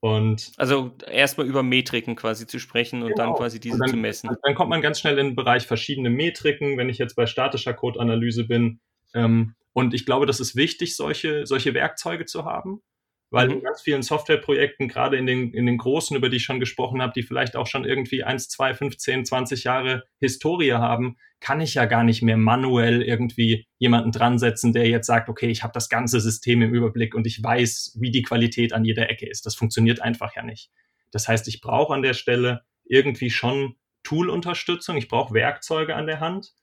Und 0.00 0.52
also 0.56 0.92
erstmal 1.10 1.46
über 1.46 1.62
Metriken 1.62 2.14
quasi 2.14 2.46
zu 2.46 2.60
sprechen 2.60 3.02
und 3.02 3.08
genau. 3.08 3.24
dann 3.24 3.34
quasi 3.34 3.58
diese 3.58 3.78
dann, 3.78 3.88
zu 3.88 3.96
messen. 3.96 4.30
Dann 4.42 4.54
kommt 4.54 4.70
man 4.70 4.80
ganz 4.80 5.00
schnell 5.00 5.18
in 5.18 5.28
den 5.28 5.36
Bereich 5.36 5.66
verschiedene 5.66 6.08
Metriken, 6.08 6.78
wenn 6.78 6.88
ich 6.88 6.98
jetzt 6.98 7.16
bei 7.16 7.26
statischer 7.26 7.74
Code-Analyse 7.74 8.44
bin. 8.44 8.80
Ähm, 9.14 9.54
und 9.72 9.94
ich 9.94 10.06
glaube, 10.06 10.26
das 10.26 10.38
ist 10.38 10.54
wichtig, 10.54 10.96
solche, 10.96 11.46
solche 11.46 11.74
Werkzeuge 11.74 12.26
zu 12.26 12.44
haben, 12.44 12.82
weil 13.30 13.48
mhm. 13.48 13.54
in 13.54 13.62
ganz 13.62 13.82
vielen 13.82 14.02
Softwareprojekten, 14.02 14.88
gerade 14.88 15.16
in 15.16 15.26
den, 15.26 15.52
in 15.52 15.66
den 15.66 15.78
großen, 15.78 16.16
über 16.16 16.28
die 16.28 16.36
ich 16.36 16.44
schon 16.44 16.60
gesprochen 16.60 17.02
habe, 17.02 17.12
die 17.14 17.22
vielleicht 17.22 17.56
auch 17.56 17.66
schon 17.66 17.84
irgendwie 17.84 18.24
1, 18.24 18.48
2, 18.48 18.74
15, 18.74 19.24
20 19.24 19.64
Jahre 19.64 20.04
Historie 20.18 20.72
haben, 20.72 21.16
kann 21.40 21.60
ich 21.60 21.74
ja 21.74 21.84
gar 21.84 22.04
nicht 22.04 22.22
mehr 22.22 22.36
manuell 22.36 23.02
irgendwie 23.02 23.66
jemanden 23.78 24.12
dran 24.12 24.38
setzen, 24.38 24.72
der 24.72 24.88
jetzt 24.88 25.06
sagt, 25.06 25.28
okay, 25.28 25.48
ich 25.48 25.62
habe 25.62 25.72
das 25.72 25.88
ganze 25.88 26.20
System 26.20 26.62
im 26.62 26.74
Überblick 26.74 27.14
und 27.14 27.26
ich 27.26 27.42
weiß, 27.42 27.96
wie 28.00 28.10
die 28.10 28.22
Qualität 28.22 28.72
an 28.72 28.84
jeder 28.84 29.08
Ecke 29.08 29.28
ist. 29.28 29.46
Das 29.46 29.54
funktioniert 29.54 30.00
einfach 30.02 30.34
ja 30.34 30.42
nicht. 30.42 30.70
Das 31.12 31.28
heißt, 31.28 31.48
ich 31.48 31.60
brauche 31.60 31.94
an 31.94 32.02
der 32.02 32.14
Stelle 32.14 32.62
irgendwie 32.84 33.30
schon 33.30 33.76
Tool-Unterstützung, 34.02 34.96
ich 34.96 35.08
brauche 35.08 35.34
Werkzeuge 35.34 35.94
an 35.94 36.06
der 36.06 36.20
Hand. 36.20 36.54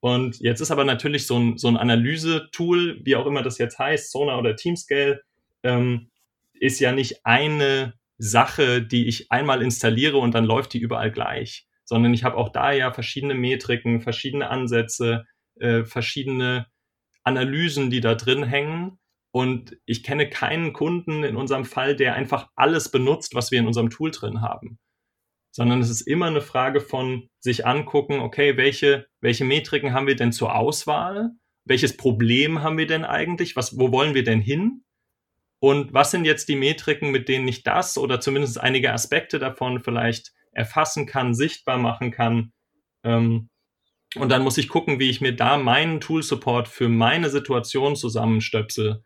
Und 0.00 0.38
jetzt 0.40 0.60
ist 0.60 0.70
aber 0.70 0.84
natürlich 0.84 1.26
so 1.26 1.38
ein, 1.38 1.58
so 1.58 1.68
ein 1.68 1.76
Analyse-Tool, 1.76 3.00
wie 3.04 3.16
auch 3.16 3.26
immer 3.26 3.42
das 3.42 3.58
jetzt 3.58 3.78
heißt, 3.78 4.10
Sonar 4.10 4.38
oder 4.38 4.56
Teamscale, 4.56 5.22
ähm, 5.62 6.10
ist 6.54 6.80
ja 6.80 6.92
nicht 6.92 7.24
eine 7.24 7.94
Sache, 8.18 8.82
die 8.82 9.06
ich 9.06 9.30
einmal 9.30 9.62
installiere 9.62 10.18
und 10.18 10.34
dann 10.34 10.44
läuft 10.44 10.72
die 10.74 10.80
überall 10.80 11.10
gleich, 11.10 11.66
sondern 11.84 12.12
ich 12.12 12.24
habe 12.24 12.36
auch 12.36 12.50
da 12.50 12.72
ja 12.72 12.92
verschiedene 12.92 13.34
Metriken, 13.34 14.00
verschiedene 14.00 14.50
Ansätze, 14.50 15.24
äh, 15.60 15.84
verschiedene 15.84 16.66
Analysen, 17.24 17.90
die 17.90 18.00
da 18.00 18.14
drin 18.14 18.42
hängen. 18.42 18.98
Und 19.30 19.76
ich 19.84 20.02
kenne 20.02 20.28
keinen 20.28 20.72
Kunden 20.72 21.22
in 21.22 21.36
unserem 21.36 21.64
Fall, 21.64 21.94
der 21.94 22.14
einfach 22.14 22.48
alles 22.56 22.90
benutzt, 22.90 23.34
was 23.34 23.50
wir 23.50 23.60
in 23.60 23.66
unserem 23.66 23.90
Tool 23.90 24.10
drin 24.10 24.40
haben. 24.40 24.78
Sondern 25.54 25.80
es 25.80 25.90
ist 25.90 26.02
immer 26.02 26.26
eine 26.26 26.40
Frage 26.40 26.80
von 26.80 27.28
sich 27.38 27.66
angucken, 27.66 28.20
okay, 28.20 28.56
welche, 28.56 29.06
welche 29.20 29.44
Metriken 29.44 29.92
haben 29.92 30.06
wir 30.06 30.16
denn 30.16 30.32
zur 30.32 30.54
Auswahl? 30.54 31.30
Welches 31.64 31.96
Problem 31.96 32.62
haben 32.62 32.78
wir 32.78 32.86
denn 32.86 33.04
eigentlich? 33.04 33.54
Was, 33.54 33.78
wo 33.78 33.92
wollen 33.92 34.14
wir 34.14 34.24
denn 34.24 34.40
hin? 34.40 34.82
Und 35.60 35.92
was 35.92 36.10
sind 36.10 36.24
jetzt 36.24 36.48
die 36.48 36.56
Metriken, 36.56 37.10
mit 37.10 37.28
denen 37.28 37.48
ich 37.48 37.62
das 37.62 37.98
oder 37.98 38.20
zumindest 38.20 38.60
einige 38.60 38.92
Aspekte 38.92 39.38
davon 39.38 39.80
vielleicht 39.80 40.32
erfassen 40.52 41.06
kann, 41.06 41.34
sichtbar 41.34 41.78
machen 41.78 42.10
kann? 42.10 42.52
Ähm, 43.02 43.48
und 44.16 44.30
dann 44.30 44.42
muss 44.42 44.58
ich 44.58 44.68
gucken, 44.68 44.98
wie 44.98 45.10
ich 45.10 45.20
mir 45.20 45.34
da 45.34 45.58
meinen 45.58 46.00
Tool-Support 46.00 46.68
für 46.68 46.88
meine 46.88 47.28
Situation 47.28 47.96
zusammenstöpsel, 47.96 49.02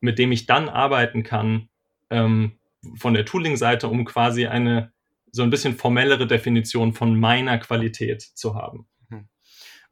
mit 0.00 0.18
dem 0.18 0.32
ich 0.32 0.46
dann 0.46 0.68
arbeiten 0.68 1.22
kann 1.22 1.68
ähm, 2.10 2.58
von 2.94 3.14
der 3.14 3.24
Tooling-Seite, 3.24 3.88
um 3.88 4.04
quasi 4.04 4.46
eine 4.46 4.92
so 5.32 5.42
ein 5.42 5.50
bisschen 5.50 5.74
formellere 5.74 6.26
Definition 6.26 6.92
von 6.92 7.18
meiner 7.18 7.58
Qualität 7.58 8.22
zu 8.22 8.54
haben. 8.54 8.86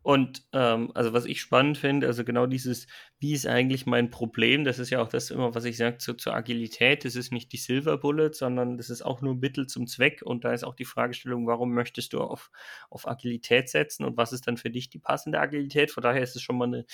Und 0.05 0.43
ähm, 0.53 0.93
also 0.93 1.15
was 1.15 1.25
ich 1.25 1.41
spannend 1.41 1.79
finde, 1.79 2.07
also 2.07 2.25
genau 2.25 2.45
dieses, 2.45 2.87
wie 3.21 3.33
ist 3.33 3.47
eigentlich 3.47 3.87
mein 3.87 4.11
Problem, 4.11 4.65
das 4.65 4.79
ist 4.79 4.91
ja 4.91 5.01
auch 5.01 5.09
das 5.09 5.31
immer, 5.31 5.55
was 5.55 5.65
ich 5.65 5.79
sage 5.79 5.97
zu, 5.97 6.13
zur 6.13 6.35
Agilität, 6.35 7.07
das 7.07 7.17
ist 7.17 7.33
nicht 7.33 7.53
die 7.53 7.57
Silver 7.57 7.97
Bullet, 7.97 8.35
sondern 8.35 8.77
das 8.77 8.91
ist 8.91 9.01
auch 9.01 9.23
nur 9.23 9.35
Mittel 9.35 9.67
zum 9.67 9.87
Zweck. 9.87 10.21
Und 10.23 10.45
da 10.45 10.53
ist 10.53 10.63
auch 10.63 10.75
die 10.75 10.85
Fragestellung, 10.85 11.47
warum 11.47 11.73
möchtest 11.73 12.13
du 12.13 12.21
auf, 12.21 12.51
auf 12.91 13.09
Agilität 13.09 13.71
setzen? 13.71 14.05
Und 14.05 14.19
was 14.19 14.35
ist 14.35 14.47
dann 14.47 14.59
für 14.59 14.69
dich 14.69 14.91
die 14.91 14.99
passende 14.99 15.41
Agilität? 15.41 15.91
Von 15.91 16.03
daher 16.03 16.23
ist 16.23 16.37
es 16.37 16.43
schon 16.43 16.59
mal 16.59 16.67
eine, 16.67 16.85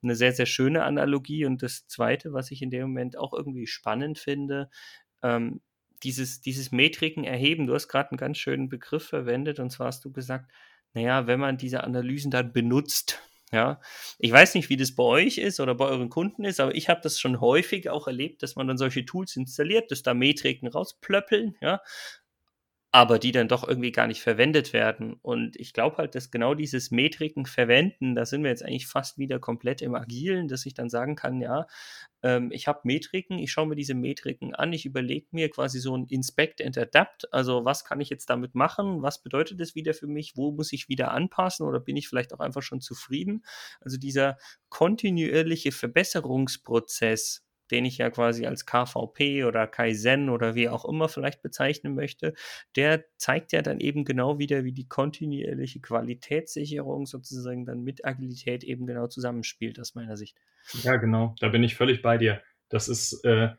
eine 0.00 0.14
sehr, 0.14 0.32
sehr 0.32 0.46
schöne 0.46 0.84
Analogie. 0.84 1.46
Und 1.46 1.64
das 1.64 1.88
Zweite, 1.88 2.32
was 2.32 2.52
ich 2.52 2.62
in 2.62 2.70
dem 2.70 2.82
Moment 2.82 3.18
auch 3.18 3.32
irgendwie 3.32 3.66
spannend 3.66 4.20
finde, 4.20 4.70
ähm, 5.24 5.60
dieses, 6.04 6.40
dieses 6.40 6.70
Metriken 6.70 7.24
erheben, 7.24 7.66
du 7.66 7.74
hast 7.74 7.88
gerade 7.88 8.12
einen 8.12 8.18
ganz 8.18 8.38
schönen 8.38 8.68
Begriff 8.68 9.08
verwendet. 9.08 9.58
Und 9.58 9.70
zwar 9.70 9.88
hast 9.88 10.04
du 10.04 10.12
gesagt, 10.12 10.48
naja, 10.94 11.26
wenn 11.26 11.40
man 11.40 11.56
diese 11.58 11.84
Analysen 11.84 12.30
dann 12.30 12.52
benutzt, 12.52 13.20
ja, 13.52 13.80
ich 14.18 14.30
weiß 14.30 14.54
nicht, 14.54 14.68
wie 14.70 14.76
das 14.76 14.94
bei 14.94 15.02
euch 15.02 15.38
ist 15.38 15.58
oder 15.60 15.74
bei 15.74 15.86
euren 15.86 16.08
Kunden 16.08 16.44
ist, 16.44 16.60
aber 16.60 16.74
ich 16.74 16.88
habe 16.88 17.00
das 17.02 17.18
schon 17.18 17.40
häufig 17.40 17.90
auch 17.90 18.06
erlebt, 18.06 18.42
dass 18.42 18.54
man 18.56 18.68
dann 18.68 18.78
solche 18.78 19.04
Tools 19.04 19.34
installiert, 19.36 19.90
dass 19.90 20.02
da 20.02 20.14
Metriken 20.14 20.68
rausplöppeln, 20.68 21.56
ja, 21.60 21.80
aber 22.92 23.20
die 23.20 23.30
dann 23.30 23.46
doch 23.46 23.66
irgendwie 23.66 23.92
gar 23.92 24.08
nicht 24.08 24.20
verwendet 24.20 24.72
werden. 24.72 25.14
Und 25.22 25.54
ich 25.56 25.72
glaube 25.72 25.98
halt, 25.98 26.16
dass 26.16 26.32
genau 26.32 26.54
dieses 26.54 26.90
Metriken 26.90 27.46
verwenden, 27.46 28.16
da 28.16 28.26
sind 28.26 28.42
wir 28.42 28.50
jetzt 28.50 28.64
eigentlich 28.64 28.88
fast 28.88 29.16
wieder 29.16 29.38
komplett 29.38 29.80
im 29.80 29.94
Agilen, 29.94 30.48
dass 30.48 30.66
ich 30.66 30.74
dann 30.74 30.90
sagen 30.90 31.14
kann, 31.14 31.40
ja, 31.40 31.66
ähm, 32.24 32.50
ich 32.50 32.66
habe 32.66 32.80
Metriken, 32.82 33.38
ich 33.38 33.52
schaue 33.52 33.68
mir 33.68 33.76
diese 33.76 33.94
Metriken 33.94 34.56
an, 34.56 34.72
ich 34.72 34.86
überlege 34.86 35.28
mir 35.30 35.50
quasi 35.50 35.78
so 35.78 35.96
ein 35.96 36.06
Inspect 36.06 36.60
and 36.60 36.76
Adapt, 36.76 37.32
also 37.32 37.64
was 37.64 37.84
kann 37.84 38.00
ich 38.00 38.10
jetzt 38.10 38.28
damit 38.28 38.56
machen, 38.56 39.02
was 39.02 39.22
bedeutet 39.22 39.60
das 39.60 39.76
wieder 39.76 39.94
für 39.94 40.08
mich, 40.08 40.36
wo 40.36 40.50
muss 40.50 40.72
ich 40.72 40.88
wieder 40.88 41.12
anpassen 41.12 41.66
oder 41.66 41.78
bin 41.78 41.96
ich 41.96 42.08
vielleicht 42.08 42.34
auch 42.34 42.40
einfach 42.40 42.62
schon 42.62 42.80
zufrieden? 42.80 43.44
Also 43.80 43.98
dieser 43.98 44.36
kontinuierliche 44.68 45.70
Verbesserungsprozess, 45.70 47.44
den 47.70 47.84
ich 47.84 47.98
ja 47.98 48.10
quasi 48.10 48.46
als 48.46 48.66
KVP 48.66 49.44
oder 49.44 49.66
Kaizen 49.66 50.28
oder 50.28 50.54
wie 50.54 50.68
auch 50.68 50.84
immer 50.84 51.08
vielleicht 51.08 51.42
bezeichnen 51.42 51.94
möchte, 51.94 52.34
der 52.76 53.04
zeigt 53.16 53.52
ja 53.52 53.62
dann 53.62 53.80
eben 53.80 54.04
genau 54.04 54.38
wieder, 54.38 54.64
wie 54.64 54.72
die 54.72 54.88
kontinuierliche 54.88 55.80
Qualitätssicherung 55.80 57.06
sozusagen 57.06 57.64
dann 57.64 57.82
mit 57.82 58.04
Agilität 58.04 58.64
eben 58.64 58.86
genau 58.86 59.06
zusammenspielt, 59.06 59.80
aus 59.80 59.94
meiner 59.94 60.16
Sicht. 60.16 60.36
Ja, 60.82 60.96
genau, 60.96 61.34
da 61.40 61.48
bin 61.48 61.62
ich 61.62 61.76
völlig 61.76 62.02
bei 62.02 62.18
dir. 62.18 62.42
Das 62.68 62.88
ist 62.88 63.24
äh, 63.24 63.50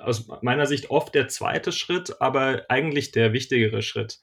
aus 0.00 0.28
meiner 0.42 0.66
Sicht 0.66 0.90
oft 0.90 1.14
der 1.14 1.28
zweite 1.28 1.72
Schritt, 1.72 2.20
aber 2.20 2.66
eigentlich 2.68 3.10
der 3.12 3.32
wichtigere 3.32 3.82
Schritt. 3.82 4.20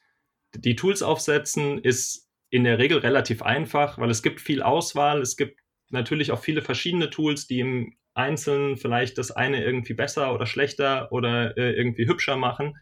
Die 0.55 0.75
Tools 0.75 1.03
aufsetzen 1.03 1.79
ist 1.79 2.29
in 2.49 2.63
der 2.63 2.79
Regel 2.79 2.99
relativ 2.99 3.41
einfach, 3.41 3.97
weil 3.97 4.09
es 4.09 4.23
gibt 4.23 4.39
viel 4.39 4.61
Auswahl, 4.61 5.21
es 5.21 5.35
gibt 5.35 5.59
natürlich 5.89 6.31
auch 6.31 6.39
viele 6.39 6.61
verschiedene 6.61 7.09
Tools, 7.09 7.47
die 7.47 7.59
im 7.59 7.97
Einzelnen 8.15 8.77
vielleicht 8.77 9.17
das 9.17 9.31
eine 9.31 9.63
irgendwie 9.63 9.93
besser 9.93 10.33
oder 10.33 10.45
schlechter 10.45 11.11
oder 11.11 11.57
äh, 11.57 11.73
irgendwie 11.73 12.07
hübscher 12.07 12.37
machen. 12.37 12.77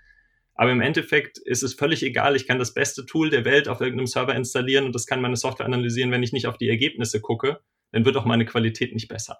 Aber 0.55 0.71
im 0.71 0.81
Endeffekt 0.81 1.39
ist 1.39 1.63
es 1.63 1.73
völlig 1.73 2.03
egal. 2.03 2.35
Ich 2.35 2.47
kann 2.47 2.59
das 2.59 2.73
beste 2.73 3.05
Tool 3.05 3.29
der 3.29 3.43
Welt 3.43 3.67
auf 3.67 3.81
irgendeinem 3.81 4.07
Server 4.07 4.35
installieren 4.35 4.85
und 4.85 4.93
das 4.93 5.07
kann 5.07 5.21
meine 5.21 5.35
Software 5.35 5.65
analysieren. 5.65 6.11
Wenn 6.11 6.23
ich 6.23 6.33
nicht 6.33 6.47
auf 6.47 6.57
die 6.57 6.69
Ergebnisse 6.69 7.21
gucke, 7.21 7.59
dann 7.91 8.05
wird 8.05 8.15
auch 8.17 8.25
meine 8.25 8.45
Qualität 8.45 8.93
nicht 8.93 9.07
besser. 9.07 9.39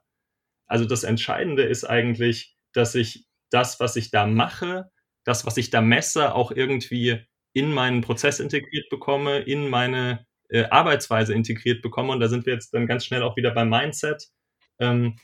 Also 0.65 0.85
das 0.85 1.03
Entscheidende 1.03 1.63
ist 1.63 1.83
eigentlich, 1.83 2.55
dass 2.73 2.95
ich 2.95 3.27
das, 3.51 3.79
was 3.79 3.95
ich 3.95 4.09
da 4.09 4.25
mache, 4.25 4.89
das, 5.23 5.45
was 5.45 5.57
ich 5.57 5.69
da 5.69 5.81
messe, 5.81 6.33
auch 6.33 6.51
irgendwie 6.51 7.19
in 7.53 7.71
meinen 7.71 8.01
Prozess 8.01 8.39
integriert 8.39 8.89
bekomme, 8.89 9.39
in 9.39 9.69
meine 9.69 10.25
äh, 10.49 10.63
Arbeitsweise 10.65 11.33
integriert 11.33 11.83
bekomme. 11.83 12.11
Und 12.11 12.19
da 12.19 12.27
sind 12.27 12.47
wir 12.47 12.53
jetzt 12.53 12.73
dann 12.73 12.87
ganz 12.87 13.05
schnell 13.05 13.21
auch 13.21 13.37
wieder 13.37 13.51
beim 13.51 13.69
Mindset. 13.69 14.29
Ähm, 14.79 15.17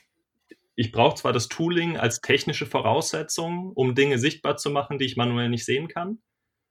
ich 0.80 0.92
brauche 0.92 1.16
zwar 1.16 1.34
das 1.34 1.48
Tooling 1.48 1.98
als 1.98 2.22
technische 2.22 2.64
Voraussetzung, 2.64 3.70
um 3.74 3.94
Dinge 3.94 4.18
sichtbar 4.18 4.56
zu 4.56 4.70
machen, 4.70 4.96
die 4.96 5.04
ich 5.04 5.14
manuell 5.14 5.50
nicht 5.50 5.66
sehen 5.66 5.88
kann, 5.88 6.22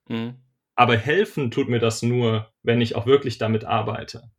mhm. 0.07 0.41
aber 0.73 0.97
helfen 0.97 1.51
tut 1.51 1.69
mir 1.69 1.77
das 1.77 2.01
nur, 2.01 2.51
wenn 2.63 2.81
ich 2.81 2.95
auch 2.95 3.05
wirklich 3.05 3.37
damit 3.37 3.65
arbeite. 3.65 4.31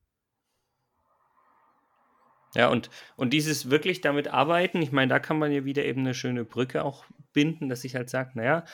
Ja, 2.56 2.68
und, 2.68 2.90
und 3.14 3.32
dieses 3.32 3.70
wirklich 3.70 4.00
damit 4.00 4.26
arbeiten, 4.28 4.82
ich 4.82 4.90
meine, 4.90 5.08
da 5.08 5.20
kann 5.20 5.38
man 5.38 5.52
ja 5.52 5.64
wieder 5.64 5.84
eben 5.84 6.00
eine 6.00 6.14
schöne 6.14 6.44
Brücke 6.44 6.84
auch 6.84 7.04
binden, 7.32 7.68
dass 7.68 7.84
ich 7.84 7.94
halt 7.94 8.10
sage, 8.10 8.32
naja, 8.34 8.64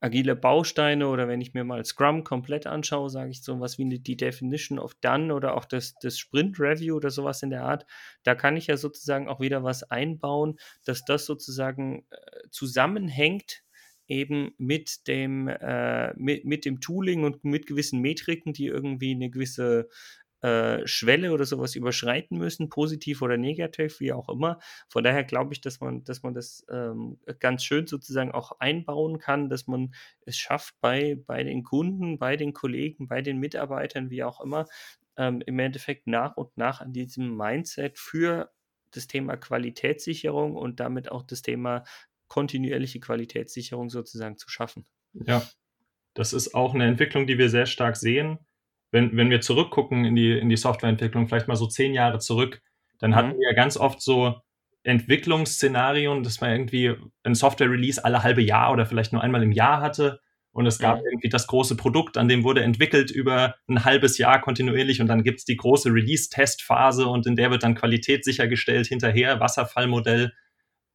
agile 0.00 0.34
Bausteine 0.34 1.06
oder 1.08 1.28
wenn 1.28 1.42
ich 1.42 1.52
mir 1.52 1.62
mal 1.62 1.84
Scrum 1.84 2.24
komplett 2.24 2.66
anschaue, 2.66 3.10
sage 3.10 3.30
ich 3.30 3.42
so 3.42 3.60
was 3.60 3.76
wie 3.76 3.98
die 3.98 4.16
Definition 4.16 4.78
of 4.78 4.94
Done 4.94 5.34
oder 5.34 5.54
auch 5.54 5.66
das, 5.66 5.94
das 6.00 6.18
Sprint 6.18 6.58
Review 6.58 6.96
oder 6.96 7.10
sowas 7.10 7.42
in 7.42 7.50
der 7.50 7.64
Art, 7.64 7.84
da 8.22 8.34
kann 8.34 8.56
ich 8.56 8.68
ja 8.68 8.78
sozusagen 8.78 9.28
auch 9.28 9.40
wieder 9.40 9.62
was 9.62 9.82
einbauen, 9.90 10.58
dass 10.86 11.04
das 11.04 11.26
sozusagen 11.26 12.06
äh, 12.10 12.48
zusammenhängt 12.50 13.64
eben 14.08 14.54
mit 14.56 15.08
dem, 15.08 15.48
äh, 15.48 16.14
mit, 16.14 16.44
mit 16.44 16.64
dem 16.64 16.80
Tooling 16.80 17.24
und 17.24 17.44
mit 17.44 17.66
gewissen 17.66 18.00
Metriken, 18.00 18.52
die 18.52 18.66
irgendwie 18.66 19.10
eine 19.10 19.30
gewisse 19.30 19.88
äh, 20.42 20.86
Schwelle 20.86 21.32
oder 21.32 21.46
sowas 21.46 21.74
überschreiten 21.74 22.36
müssen, 22.36 22.68
positiv 22.68 23.22
oder 23.22 23.38
negativ, 23.38 24.00
wie 24.00 24.12
auch 24.12 24.28
immer. 24.28 24.58
Von 24.88 25.02
daher 25.02 25.24
glaube 25.24 25.54
ich, 25.54 25.62
dass 25.62 25.80
man, 25.80 26.04
dass 26.04 26.22
man 26.22 26.34
das 26.34 26.66
ähm, 26.70 27.18
ganz 27.40 27.64
schön 27.64 27.86
sozusagen 27.86 28.32
auch 28.32 28.52
einbauen 28.60 29.18
kann, 29.18 29.48
dass 29.48 29.66
man 29.66 29.94
es 30.20 30.36
schafft, 30.36 30.74
bei, 30.80 31.16
bei 31.26 31.42
den 31.42 31.62
Kunden, 31.62 32.18
bei 32.18 32.36
den 32.36 32.52
Kollegen, 32.52 33.08
bei 33.08 33.22
den 33.22 33.38
Mitarbeitern, 33.38 34.10
wie 34.10 34.24
auch 34.24 34.40
immer, 34.40 34.66
ähm, 35.16 35.42
im 35.46 35.58
Endeffekt 35.58 36.06
nach 36.06 36.36
und 36.36 36.56
nach 36.58 36.82
an 36.82 36.92
diesem 36.92 37.34
Mindset 37.34 37.98
für 37.98 38.52
das 38.90 39.06
Thema 39.06 39.36
Qualitätssicherung 39.36 40.54
und 40.54 40.80
damit 40.80 41.10
auch 41.10 41.22
das 41.22 41.42
Thema 41.42 41.84
kontinuierliche 42.28 43.00
Qualitätssicherung 43.00 43.88
sozusagen 43.88 44.36
zu 44.36 44.50
schaffen. 44.50 44.84
Ja, 45.14 45.48
das 46.12 46.32
ist 46.32 46.54
auch 46.54 46.74
eine 46.74 46.86
Entwicklung, 46.86 47.26
die 47.26 47.38
wir 47.38 47.48
sehr 47.48 47.66
stark 47.66 47.96
sehen 47.96 48.38
wenn, 48.96 49.14
wenn 49.14 49.28
wir 49.28 49.42
zurückgucken 49.42 50.06
in 50.06 50.16
die, 50.16 50.32
in 50.38 50.48
die 50.48 50.56
Softwareentwicklung, 50.56 51.28
vielleicht 51.28 51.48
mal 51.48 51.56
so 51.56 51.66
zehn 51.66 51.92
Jahre 51.92 52.18
zurück, 52.18 52.62
dann 52.98 53.10
mhm. 53.10 53.14
hatten 53.16 53.38
wir 53.38 53.54
ganz 53.54 53.76
oft 53.76 54.00
so 54.00 54.40
Entwicklungsszenarien, 54.84 56.22
dass 56.22 56.40
man 56.40 56.50
irgendwie 56.50 56.94
ein 57.22 57.34
Software-Release 57.34 58.02
alle 58.02 58.22
halbe 58.22 58.40
Jahr 58.40 58.72
oder 58.72 58.86
vielleicht 58.86 59.12
nur 59.12 59.22
einmal 59.22 59.42
im 59.42 59.52
Jahr 59.52 59.82
hatte. 59.82 60.20
Und 60.50 60.64
es 60.64 60.78
gab 60.78 61.00
mhm. 61.00 61.08
irgendwie 61.10 61.28
das 61.28 61.46
große 61.46 61.76
Produkt, 61.76 62.16
an 62.16 62.28
dem 62.28 62.42
wurde 62.42 62.62
entwickelt 62.62 63.10
über 63.10 63.56
ein 63.68 63.84
halbes 63.84 64.16
Jahr 64.16 64.40
kontinuierlich 64.40 65.02
und 65.02 65.08
dann 65.08 65.22
gibt 65.22 65.40
es 65.40 65.44
die 65.44 65.56
große 65.56 65.92
Release-Testphase 65.92 67.06
und 67.06 67.26
in 67.26 67.36
der 67.36 67.50
wird 67.50 67.64
dann 67.64 67.74
Qualität 67.74 68.24
sichergestellt 68.24 68.86
hinterher, 68.86 69.40
Wasserfallmodell. 69.40 70.32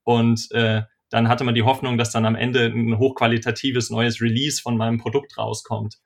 Und 0.03 0.49
äh, 0.53 0.81
dann 1.11 1.27
hatte 1.27 1.43
man 1.43 1.53
die 1.53 1.61
Hoffnung, 1.61 1.99
dass 1.99 2.11
dann 2.11 2.25
am 2.25 2.33
Ende 2.33 2.65
ein 2.65 2.97
hochqualitatives 2.97 3.91
neues 3.91 4.21
Release 4.21 4.59
von 4.59 4.75
meinem 4.75 4.97
Produkt 4.97 5.37
rauskommt. 5.37 5.99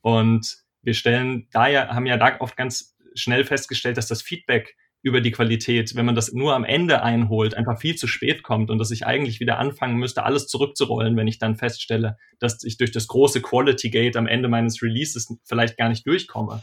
Und 0.00 0.63
wir 0.84 0.94
stellen 0.94 1.48
da 1.50 1.66
ja, 1.66 1.88
haben 1.88 2.06
ja 2.06 2.16
da 2.16 2.36
oft 2.40 2.56
ganz 2.56 2.96
schnell 3.14 3.44
festgestellt, 3.44 3.96
dass 3.96 4.08
das 4.08 4.22
Feedback 4.22 4.76
über 5.04 5.20
die 5.20 5.32
Qualität, 5.32 5.94
wenn 5.96 6.06
man 6.06 6.14
das 6.14 6.32
nur 6.32 6.54
am 6.54 6.64
Ende 6.64 7.02
einholt, 7.02 7.54
einfach 7.54 7.78
viel 7.78 7.94
zu 7.94 8.06
spät 8.06 8.42
kommt 8.42 8.70
und 8.70 8.78
dass 8.78 8.90
ich 8.90 9.06
eigentlich 9.06 9.38
wieder 9.38 9.58
anfangen 9.58 9.96
müsste, 9.96 10.24
alles 10.24 10.46
zurückzurollen, 10.46 11.14
wenn 11.16 11.28
ich 11.28 11.38
dann 11.38 11.56
feststelle, 11.56 12.16
dass 12.38 12.64
ich 12.64 12.78
durch 12.78 12.90
das 12.90 13.06
große 13.06 13.42
Quality 13.42 13.90
Gate 13.90 14.16
am 14.16 14.26
Ende 14.26 14.48
meines 14.48 14.82
Releases 14.82 15.36
vielleicht 15.44 15.76
gar 15.76 15.90
nicht 15.90 16.06
durchkomme. 16.06 16.62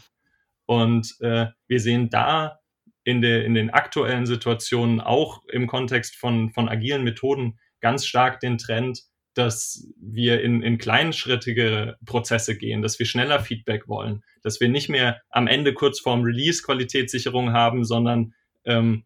Und 0.66 1.14
äh, 1.20 1.46
wir 1.68 1.80
sehen 1.80 2.10
da 2.10 2.58
in, 3.04 3.22
der, 3.22 3.44
in 3.44 3.54
den 3.54 3.70
aktuellen 3.70 4.26
Situationen 4.26 5.00
auch 5.00 5.42
im 5.48 5.68
Kontext 5.68 6.16
von, 6.16 6.50
von 6.50 6.68
agilen 6.68 7.04
Methoden 7.04 7.60
ganz 7.80 8.06
stark 8.06 8.40
den 8.40 8.58
Trend, 8.58 9.02
dass 9.34 9.88
wir 10.00 10.42
in, 10.42 10.62
in 10.62 10.78
kleinschrittige 10.78 11.96
Prozesse 12.04 12.56
gehen, 12.56 12.82
dass 12.82 12.98
wir 12.98 13.06
schneller 13.06 13.40
Feedback 13.40 13.88
wollen, 13.88 14.22
dass 14.42 14.60
wir 14.60 14.68
nicht 14.68 14.88
mehr 14.88 15.20
am 15.30 15.46
Ende 15.46 15.72
kurz 15.72 16.00
vorm 16.00 16.22
Release 16.22 16.62
Qualitätssicherung 16.62 17.52
haben, 17.52 17.84
sondern 17.84 18.34
ähm, 18.64 19.04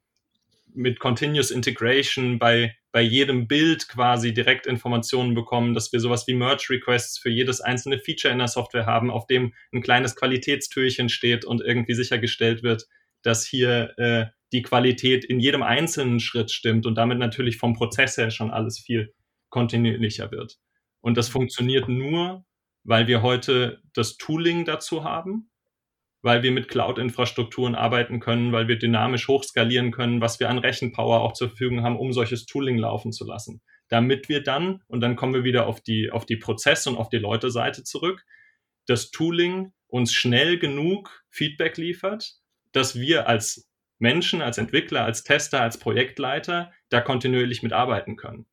mit 0.74 0.98
Continuous 1.00 1.50
Integration 1.50 2.38
bei, 2.38 2.76
bei 2.92 3.00
jedem 3.00 3.48
Bild 3.48 3.88
quasi 3.88 4.34
direkt 4.34 4.66
Informationen 4.66 5.34
bekommen, 5.34 5.74
dass 5.74 5.92
wir 5.92 6.00
sowas 6.00 6.26
wie 6.26 6.34
Merge 6.34 6.66
Requests 6.70 7.18
für 7.18 7.30
jedes 7.30 7.60
einzelne 7.60 7.98
Feature 7.98 8.32
in 8.32 8.38
der 8.38 8.48
Software 8.48 8.86
haben, 8.86 9.10
auf 9.10 9.26
dem 9.26 9.54
ein 9.72 9.82
kleines 9.82 10.16
Qualitätstürchen 10.16 11.08
steht 11.08 11.44
und 11.44 11.62
irgendwie 11.62 11.94
sichergestellt 11.94 12.62
wird, 12.62 12.86
dass 13.22 13.46
hier 13.46 13.94
äh, 13.98 14.26
die 14.52 14.62
Qualität 14.62 15.24
in 15.24 15.40
jedem 15.40 15.62
einzelnen 15.62 16.20
Schritt 16.20 16.50
stimmt 16.50 16.86
und 16.86 16.94
damit 16.94 17.18
natürlich 17.18 17.56
vom 17.56 17.74
Prozess 17.74 18.16
her 18.16 18.30
schon 18.30 18.50
alles 18.50 18.78
viel 18.78 19.12
kontinuierlicher 19.56 20.30
wird. 20.30 20.58
Und 21.00 21.16
das 21.16 21.30
funktioniert 21.30 21.88
nur, 21.88 22.44
weil 22.84 23.06
wir 23.06 23.22
heute 23.22 23.80
das 23.94 24.18
Tooling 24.18 24.66
dazu 24.66 25.02
haben, 25.02 25.50
weil 26.20 26.42
wir 26.42 26.52
mit 26.52 26.68
Cloud-Infrastrukturen 26.68 27.74
arbeiten 27.74 28.20
können, 28.20 28.52
weil 28.52 28.68
wir 28.68 28.78
dynamisch 28.78 29.28
hochskalieren 29.28 29.92
können, 29.92 30.20
was 30.20 30.40
wir 30.40 30.50
an 30.50 30.58
Rechenpower 30.58 31.22
auch 31.22 31.32
zur 31.32 31.48
Verfügung 31.48 31.82
haben, 31.82 31.96
um 31.96 32.12
solches 32.12 32.44
Tooling 32.44 32.76
laufen 32.76 33.12
zu 33.12 33.24
lassen. 33.24 33.62
Damit 33.88 34.28
wir 34.28 34.42
dann, 34.42 34.82
und 34.88 35.00
dann 35.00 35.16
kommen 35.16 35.32
wir 35.32 35.44
wieder 35.44 35.66
auf 35.66 35.80
die, 35.80 36.10
auf 36.10 36.26
die 36.26 36.36
Prozess- 36.36 36.86
und 36.86 36.98
auf 36.98 37.08
die 37.08 37.16
Leute-Seite 37.16 37.82
zurück, 37.82 38.26
das 38.86 39.10
Tooling 39.10 39.72
uns 39.86 40.12
schnell 40.12 40.58
genug 40.58 41.24
Feedback 41.30 41.78
liefert, 41.78 42.34
dass 42.72 43.00
wir 43.00 43.26
als 43.26 43.70
Menschen, 43.98 44.42
als 44.42 44.58
Entwickler, 44.58 45.06
als 45.06 45.24
Tester, 45.24 45.62
als 45.62 45.78
Projektleiter 45.78 46.72
da 46.90 47.00
kontinuierlich 47.00 47.62
mitarbeiten 47.62 48.16
können. 48.16 48.44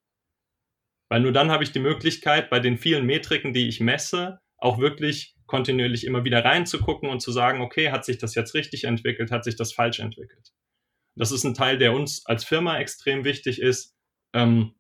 Weil 1.14 1.22
nur 1.22 1.32
dann 1.32 1.52
habe 1.52 1.64
ich 1.64 1.72
die 1.72 1.78
Möglichkeit, 1.78 2.50
bei 2.50 2.60
den 2.60 2.80
vielen 2.80 3.06
Metriken, 3.06 3.54
die 3.54 3.68
ich 3.68 3.80
messe, 3.80 4.40
auch 4.58 4.80
wirklich 4.80 5.36
kontinuierlich 5.46 6.08
immer 6.08 6.24
wieder 6.24 6.44
reinzugucken 6.44 7.08
und 7.08 7.20
zu 7.20 7.32
sagen, 7.32 7.62
okay, 7.62 7.92
hat 7.92 8.04
sich 8.04 8.18
das 8.18 8.34
jetzt 8.34 8.56
richtig 8.56 8.86
entwickelt, 8.86 9.30
hat 9.30 9.44
sich 9.44 9.56
das 9.56 9.74
falsch 9.74 10.00
entwickelt. 10.00 10.54
Das 11.14 11.32
ist 11.32 11.44
ein 11.44 11.54
Teil, 11.54 11.78
der 11.78 11.94
uns 11.94 12.26
als 12.26 12.44
Firma 12.44 12.80
extrem 12.80 13.26
wichtig 13.26 13.62
ist, 13.62 13.96
ähm, 14.34 14.74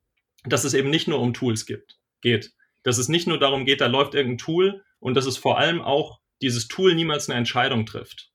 dass 0.44 0.64
es 0.64 0.74
eben 0.74 0.90
nicht 0.90 1.08
nur 1.08 1.20
um 1.20 1.36
Tools 1.36 1.68
gibt, 1.68 2.00
geht. 2.22 2.52
Dass 2.82 2.98
es 2.98 3.10
nicht 3.10 3.28
nur 3.28 3.38
darum 3.38 3.64
geht, 3.64 3.80
da 3.80 3.86
läuft 3.86 4.16
irgendein 4.16 4.40
Tool 4.40 4.84
und 4.98 5.14
dass 5.14 5.28
es 5.28 5.38
vor 5.38 5.60
allem 5.60 5.84
auch 5.84 6.20
dieses 6.42 6.68
Tool 6.68 6.96
niemals 6.96 7.30
eine 7.30 7.38
Entscheidung 7.38 7.86
trifft, 7.86 8.32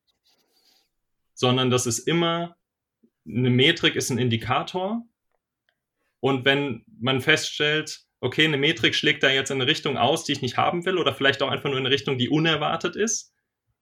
sondern 1.34 1.68
dass 1.68 1.86
es 1.86 1.98
immer 1.98 2.54
eine 3.26 3.50
Metrik 3.50 3.96
ist 3.96 4.10
ein 4.10 4.18
Indikator 4.18 5.02
und 6.20 6.44
wenn 6.44 6.84
man 7.00 7.20
feststellt, 7.20 8.00
okay, 8.20 8.44
eine 8.44 8.56
Metrik 8.56 8.94
schlägt 8.94 9.22
da 9.22 9.30
jetzt 9.30 9.50
in 9.50 9.60
eine 9.60 9.70
Richtung 9.70 9.96
aus, 9.96 10.24
die 10.24 10.32
ich 10.32 10.42
nicht 10.42 10.56
haben 10.56 10.84
will, 10.84 10.98
oder 10.98 11.14
vielleicht 11.14 11.42
auch 11.42 11.50
einfach 11.50 11.68
nur 11.68 11.78
in 11.78 11.86
eine 11.86 11.94
Richtung, 11.94 12.18
die 12.18 12.28
unerwartet 12.28 12.96
ist, 12.96 13.32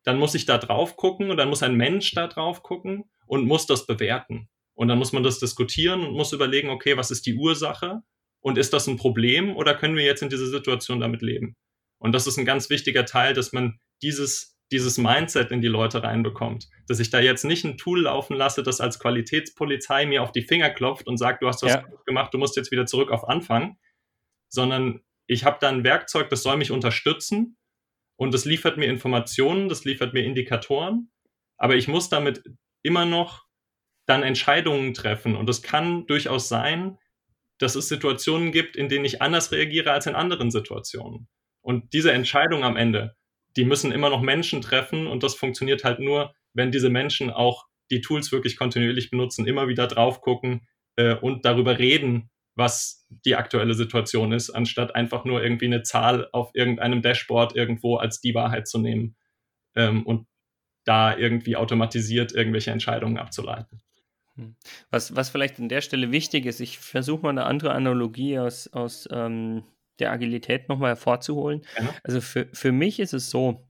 dann 0.05 0.18
muss 0.18 0.35
ich 0.35 0.46
da 0.46 0.59
drauf 0.59 0.96
gucken 0.96 1.31
und 1.31 1.37
dann 1.37 1.49
muss 1.49 1.62
ein 1.62 1.75
Mensch 1.75 2.12
da 2.12 2.29
drauf 2.29 2.62
gucken 2.62 3.05
und 3.27 3.46
muss 3.46 3.66
das 3.66 3.87
bewerten. 3.87 4.49
Und 4.75 4.88
dann 4.88 4.99
muss 4.99 5.12
man 5.12 5.22
das 5.22 5.38
diskutieren 5.38 6.03
und 6.03 6.12
muss 6.12 6.33
überlegen, 6.33 6.68
okay, 6.68 6.96
was 6.96 7.11
ist 7.11 7.27
die 7.27 7.35
Ursache? 7.35 8.03
Und 8.40 8.59
ist 8.59 8.72
das 8.72 8.87
ein 8.87 8.99
Problem 8.99 9.57
oder 9.57 9.75
können 9.75 9.96
wir 9.96 10.05
jetzt 10.05 10.22
in 10.22 10.29
dieser 10.29 10.46
Situation 10.46 11.01
damit 11.01 11.22
leben? 11.22 11.57
Und 11.99 12.12
das 12.12 12.27
ist 12.27 12.38
ein 12.38 12.44
ganz 12.44 12.70
wichtiger 12.70 13.07
Teil, 13.07 13.33
dass 13.33 13.53
man 13.53 13.79
dieses 14.03 14.56
dieses 14.72 14.98
Mindset 14.98 15.50
in 15.52 15.61
die 15.61 15.68
Leute 15.68 16.02
reinbekommt. 16.02 16.68
Dass 16.88 16.98
ich 16.98 17.11
da 17.11 17.20
jetzt 17.20 17.44
nicht 17.44 17.64
ein 17.64 17.76
Tool 17.76 18.02
laufen 18.02 18.37
lasse, 18.37 18.62
das 18.62 18.81
als 18.81 18.98
Qualitätspolizei 18.98 20.07
mir 20.07 20.22
auf 20.22 20.33
die 20.33 20.42
Finger 20.42 20.70
klopft 20.70 21.07
und 21.07 21.18
sagt, 21.18 21.42
du 21.42 21.48
hast 21.48 21.62
was 21.62 21.74
ja. 21.74 21.85
gemacht, 22.05 22.35
du 22.35 22.38
musst 22.38 22.57
jetzt 22.57 22.72
wieder 22.72 22.87
zurück 22.87 23.11
auf 23.11 23.29
Anfang, 23.29 23.79
sondern 24.48 25.00
ich 25.26 25.44
habe 25.44 25.59
da 25.61 25.68
ein 25.68 25.85
Werkzeug, 25.85 26.29
das 26.31 26.42
soll 26.42 26.57
mich 26.57 26.70
unterstützen 26.70 27.57
und 28.16 28.33
das 28.33 28.44
liefert 28.44 28.76
mir 28.76 28.87
Informationen, 28.87 29.68
das 29.68 29.85
liefert 29.85 30.14
mir 30.14 30.24
Indikatoren, 30.24 31.11
aber 31.57 31.76
ich 31.76 31.88
muss 31.88 32.09
damit 32.09 32.42
immer 32.83 33.05
noch 33.05 33.44
dann 34.07 34.22
Entscheidungen 34.22 34.94
treffen 34.94 35.37
und 35.37 35.48
es 35.48 35.62
kann 35.62 36.07
durchaus 36.07 36.48
sein, 36.48 36.98
dass 37.59 37.74
es 37.74 37.88
Situationen 37.88 38.52
gibt, 38.52 38.76
in 38.76 38.88
denen 38.88 39.05
ich 39.05 39.22
anders 39.22 39.50
reagiere 39.50 39.90
als 39.90 40.07
in 40.07 40.14
anderen 40.14 40.50
Situationen. 40.50 41.29
Und 41.62 41.92
diese 41.92 42.12
Entscheidung 42.12 42.62
am 42.62 42.76
Ende, 42.76 43.15
die 43.57 43.64
müssen 43.64 43.92
immer 43.92 44.11
noch 44.11 44.21
Menschen 44.21 44.61
treffen 44.61 45.07
und 45.07 45.23
das 45.23 45.35
funktioniert 45.35 45.85
halt 45.85 45.99
nur, 45.99 46.35
wenn 46.53 46.71
diese 46.71 46.90
Menschen 46.90 47.31
auch 47.31 47.66
die 47.90 48.01
Tools 48.01 48.33
wirklich 48.33 48.57
kontinuierlich 48.57 49.11
benutzen, 49.11 49.47
immer 49.47 49.69
wieder 49.69 49.87
drauf 49.87 50.21
gucken 50.21 50.66
äh, 50.97 51.14
und 51.14 51.45
darüber 51.45 51.79
reden, 51.79 52.31
was 52.55 53.07
die 53.25 53.37
aktuelle 53.37 53.75
Situation 53.75 54.33
ist, 54.33 54.51
anstatt 54.51 54.95
einfach 54.95 55.25
nur 55.25 55.42
irgendwie 55.42 55.66
eine 55.66 55.83
Zahl 55.83 56.29
auf 56.33 56.51
irgendeinem 56.55 57.03
Dashboard 57.03 57.55
irgendwo 57.55 57.97
als 57.97 58.21
die 58.21 58.35
Wahrheit 58.35 58.66
zu 58.66 58.79
nehmen 58.79 59.16
ähm, 59.75 60.05
und 60.07 60.27
da 60.85 61.16
irgendwie 61.16 61.57
automatisiert 61.57 62.33
irgendwelche 62.33 62.71
Entscheidungen 62.71 63.19
abzuleiten. 63.19 63.83
Hm. 64.37 64.57
Was, 64.90 65.14
was 65.14 65.29
vielleicht 65.29 65.59
an 65.59 65.69
der 65.69 65.81
Stelle 65.81 66.12
wichtig 66.12 66.47
ist, 66.47 66.61
ich 66.61 66.79
versuche 66.79 67.23
mal 67.23 67.31
eine 67.31 67.45
andere 67.45 67.73
Analogie 67.73 68.38
aus, 68.38 68.69
aus 68.73 69.09
ähm, 69.11 69.64
der 69.98 70.12
Agilität 70.12 70.68
nochmal 70.68 70.90
hervorzuholen. 70.90 71.62
Ja. 71.78 71.94
Also 72.02 72.20
für, 72.20 72.48
für 72.52 72.72
mich 72.72 73.00
ist 73.00 73.12
es 73.12 73.30
so, 73.30 73.65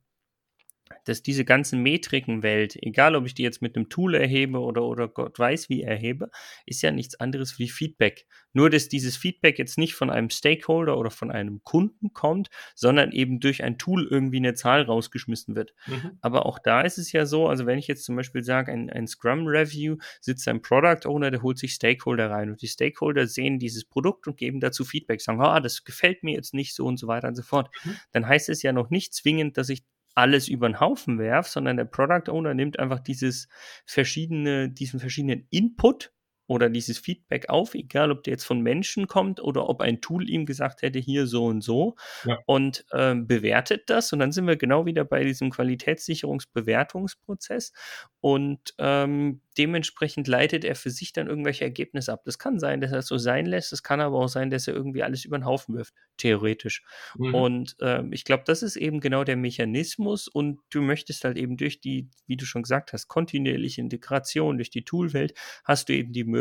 dass 1.07 1.23
diese 1.23 1.45
ganzen 1.45 1.83
Metrikenwelt, 1.83 2.77
egal 2.83 3.17
ob 3.17 3.27
ich 3.27 3.35
die 3.35 3.43
jetzt 3.43 3.63
mit 3.63 3.77
einem 3.77 3.89
Tool 3.89 4.15
erhebe 4.15 4.59
oder, 4.59 4.83
oder 4.83 5.09
Gott 5.09 5.39
weiß 5.39 5.69
wie 5.69 5.83
erhebe, 5.83 6.31
ist 6.67 6.83
ja 6.83 6.91
nichts 6.91 7.19
anderes 7.19 7.59
wie 7.59 7.69
Feedback. 7.69 8.27
Nur, 8.53 8.71
dass 8.71 8.89
dieses 8.89 9.17
Feedback 9.17 9.59
jetzt 9.59 9.79
nicht 9.79 9.95
von 9.95 10.11
einem 10.11 10.31
Stakeholder 10.31 10.99
oder 10.99 11.11
von 11.11 11.31
einem 11.31 11.63
Kunden 11.63 12.13
kommt, 12.13 12.49
sondern 12.75 13.13
eben 13.13 13.39
durch 13.39 13.63
ein 13.63 13.79
Tool 13.79 14.09
irgendwie 14.11 14.39
eine 14.39 14.55
Zahl 14.55 14.83
rausgeschmissen 14.83 15.55
wird. 15.55 15.75
Mhm. 15.87 16.19
Aber 16.21 16.45
auch 16.47 16.59
da 16.59 16.81
ist 16.81 16.99
es 16.99 17.13
ja 17.13 17.25
so, 17.25 17.49
also 17.49 17.67
wenn 17.67 17.79
ich 17.79 17.87
jetzt 17.87 18.05
zum 18.05 18.17
Beispiel 18.17 18.43
sage, 18.43 18.73
ein, 18.73 18.91
ein 18.91 19.07
Scrum 19.07 19.47
Review 19.47 19.97
sitzt 20.21 20.49
ein 20.49 20.63
Product 20.63 21.07
Owner, 21.07 21.31
der 21.31 21.43
holt 21.43 21.59
sich 21.59 21.75
Stakeholder 21.75 22.31
rein 22.31 22.51
und 22.51 22.63
die 22.63 22.69
Stakeholder 22.69 23.27
sehen 23.27 23.59
dieses 23.59 23.85
Produkt 23.85 24.27
und 24.27 24.37
geben 24.37 24.59
dazu 24.59 24.85
Feedback, 24.85 25.21
sagen, 25.21 25.41
ah, 25.41 25.61
das 25.61 25.85
gefällt 25.85 26.25
mir 26.25 26.35
jetzt 26.35 26.55
nicht 26.55 26.75
so 26.75 26.87
und 26.87 26.97
so 26.97 27.07
weiter 27.07 27.29
und 27.29 27.37
so 27.37 27.43
fort. 27.43 27.71
Mhm. 27.85 27.97
Dann 28.13 28.27
heißt 28.27 28.49
es 28.49 28.63
ja 28.63 28.73
noch 28.73 28.91
nicht 28.91 29.15
zwingend, 29.15 29.57
dass 29.57 29.69
ich 29.69 29.85
alles 30.17 30.49
über 30.49 30.69
den 30.69 30.81
Haufen 30.81 31.19
werfe, 31.19 31.51
sondern 31.51 31.77
der 31.77 31.85
Product 31.85 32.31
Owner 32.31 32.55
nimmt 32.55 32.79
einfach 32.79 33.01
dieses 33.01 33.49
verschiedene, 33.85 34.71
diesen 34.71 34.99
verschiedenen 34.99 35.47
Input 35.51 36.13
oder 36.47 36.71
dieses 36.71 36.99
Feedback 36.99 37.49
auf, 37.49 37.75
egal 37.75 38.13
ob 38.13 38.23
der 38.23 38.33
jetzt 38.33 38.45
von 38.45 38.61
Menschen 38.61 39.09
kommt 39.09 39.41
oder 39.41 39.69
ob 39.69 39.81
ein 39.81 40.01
Tool 40.01 40.31
ihm 40.31 40.47
gesagt 40.47 40.83
hätte, 40.83 40.99
hier 40.99 41.27
so 41.27 41.47
und 41.47 41.63
so 41.63 41.97
ja. 42.25 42.39
und 42.47 42.85
ähm, 42.93 43.27
bewertet 43.27 43.91
das. 43.91 44.13
Und 44.13 44.21
dann 44.21 44.31
sind 44.33 44.47
wir 44.47 44.57
genau 44.57 44.87
wieder 44.87 45.05
bei 45.05 45.25
diesem 45.25 45.51
Qualitätssicherungsbewertungsprozess 45.51 47.73
und 48.21 48.75
ähm, 48.79 49.41
dementsprechend 49.59 50.29
leitet 50.29 50.65
er 50.65 50.77
für 50.77 50.91
sich 50.91 51.13
dann 51.13 51.27
irgendwelche 51.27 51.65
Ergebnisse 51.65 52.13
ab. 52.13 52.23
Das 52.25 52.39
kann 52.39 52.61
sein, 52.61 52.81
dass 52.81 52.93
er 52.93 52.99
es 52.99 53.07
so 53.07 53.19
sein 53.19 53.47
lässt, 53.47 53.73
es 53.73 53.83
kann 53.83 54.01
aber 54.01 54.19
auch 54.19 54.29
sein, 54.29 54.51
dass 54.51 54.69
er 54.69 54.75
irgendwie 54.75 55.03
alles 55.03 55.25
über 55.25 55.39
den 55.39 55.47
Haufen 55.47 55.75
wirft, 55.75 55.95
theoretisch. 56.17 56.85
Mhm. 57.17 57.35
Und 57.35 57.77
ähm, 57.81 58.13
ich 58.13 58.25
glaube, 58.25 58.45
das 58.47 58.63
ist 58.63 58.77
eben 58.77 59.01
genau 59.01 59.25
der 59.25 59.37
Mechanismus 59.37 60.29
und 60.29 60.61
du 60.71 60.81
möchtest 60.83 61.25
halt 61.25 61.39
eben 61.39 61.57
durch 61.57 61.81
die, 61.81 62.09
wie 62.27 62.37
du 62.37 62.45
schon 62.45 62.63
gesagt 62.63 62.93
hast, 62.93 63.09
kontinuierliche 63.09 63.81
Integration, 63.81 64.59
durch 64.59 64.71
die 64.71 64.85
Toolwelt, 64.85 65.35
hast 65.65 65.89
du 65.89 65.95
eben 65.95 66.13
die 66.13 66.25
Möglichkeit 66.25 66.36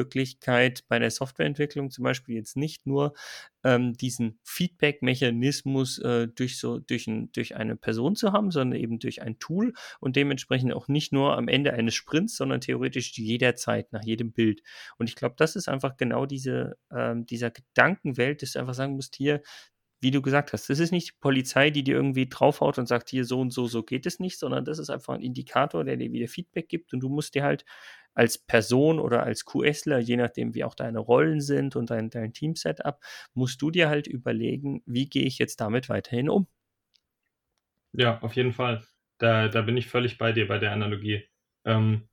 bei 0.87 0.99
der 0.99 1.11
Softwareentwicklung 1.11 1.89
zum 1.89 2.03
Beispiel 2.03 2.35
jetzt 2.35 2.57
nicht 2.57 2.85
nur 2.85 3.13
ähm, 3.63 3.93
diesen 3.93 4.39
Feedback-Mechanismus 4.43 5.99
äh, 5.99 6.27
durch 6.27 6.59
so 6.59 6.79
durch, 6.79 7.07
ein, 7.07 7.31
durch 7.31 7.55
eine 7.55 7.75
Person 7.75 8.15
zu 8.15 8.33
haben, 8.33 8.51
sondern 8.51 8.79
eben 8.79 8.99
durch 8.99 9.21
ein 9.21 9.39
Tool 9.39 9.73
und 9.99 10.15
dementsprechend 10.15 10.73
auch 10.73 10.87
nicht 10.87 11.13
nur 11.13 11.37
am 11.37 11.47
Ende 11.47 11.73
eines 11.73 11.95
Sprints, 11.95 12.35
sondern 12.35 12.61
theoretisch 12.61 13.17
jederzeit 13.17 13.91
nach 13.91 14.03
jedem 14.03 14.31
Bild. 14.31 14.61
Und 14.97 15.09
ich 15.09 15.15
glaube, 15.15 15.35
das 15.37 15.55
ist 15.55 15.67
einfach 15.67 15.97
genau 15.97 16.25
diese 16.25 16.77
ähm, 16.91 17.25
dieser 17.25 17.51
Gedankenwelt, 17.51 18.41
dass 18.41 18.53
du 18.53 18.59
einfach 18.59 18.75
sagen 18.75 18.95
musst, 18.95 19.15
hier 19.15 19.41
wie 20.01 20.11
du 20.11 20.21
gesagt 20.21 20.53
hast, 20.53 20.69
das 20.69 20.79
ist 20.79 20.91
nicht 20.91 21.09
die 21.09 21.17
Polizei, 21.19 21.69
die 21.69 21.83
dir 21.83 21.95
irgendwie 21.95 22.27
draufhaut 22.27 22.77
und 22.77 22.87
sagt, 22.87 23.09
hier 23.09 23.25
so 23.25 23.39
und 23.39 23.51
so, 23.51 23.67
so 23.67 23.83
geht 23.83 24.05
es 24.05 24.19
nicht, 24.19 24.37
sondern 24.37 24.65
das 24.65 24.79
ist 24.79 24.89
einfach 24.89 25.13
ein 25.13 25.21
Indikator, 25.21 25.83
der 25.83 25.97
dir 25.97 26.11
wieder 26.11 26.27
Feedback 26.27 26.69
gibt 26.69 26.93
und 26.93 26.99
du 26.99 27.09
musst 27.09 27.35
dir 27.35 27.43
halt 27.43 27.65
als 28.13 28.37
Person 28.37 28.99
oder 28.99 29.23
als 29.23 29.45
QSler, 29.45 29.99
je 29.99 30.15
nachdem 30.15 30.55
wie 30.55 30.63
auch 30.63 30.73
deine 30.73 30.99
Rollen 30.99 31.41
sind 31.41 31.75
und 31.75 31.89
dein, 31.89 32.09
dein 32.09 32.33
Team-Setup, 32.33 32.99
musst 33.33 33.61
du 33.61 33.71
dir 33.71 33.89
halt 33.89 34.07
überlegen, 34.07 34.81
wie 34.85 35.09
gehe 35.09 35.25
ich 35.25 35.37
jetzt 35.37 35.59
damit 35.59 35.89
weiterhin 35.89 36.29
um. 36.29 36.47
Ja, 37.91 38.19
auf 38.21 38.33
jeden 38.33 38.53
Fall. 38.53 38.85
Da, 39.17 39.47
da 39.47 39.61
bin 39.61 39.77
ich 39.77 39.87
völlig 39.87 40.17
bei 40.17 40.31
dir 40.31 40.47
bei 40.47 40.57
der 40.57 40.71
Analogie. 40.71 41.23
Ähm, 41.65 42.07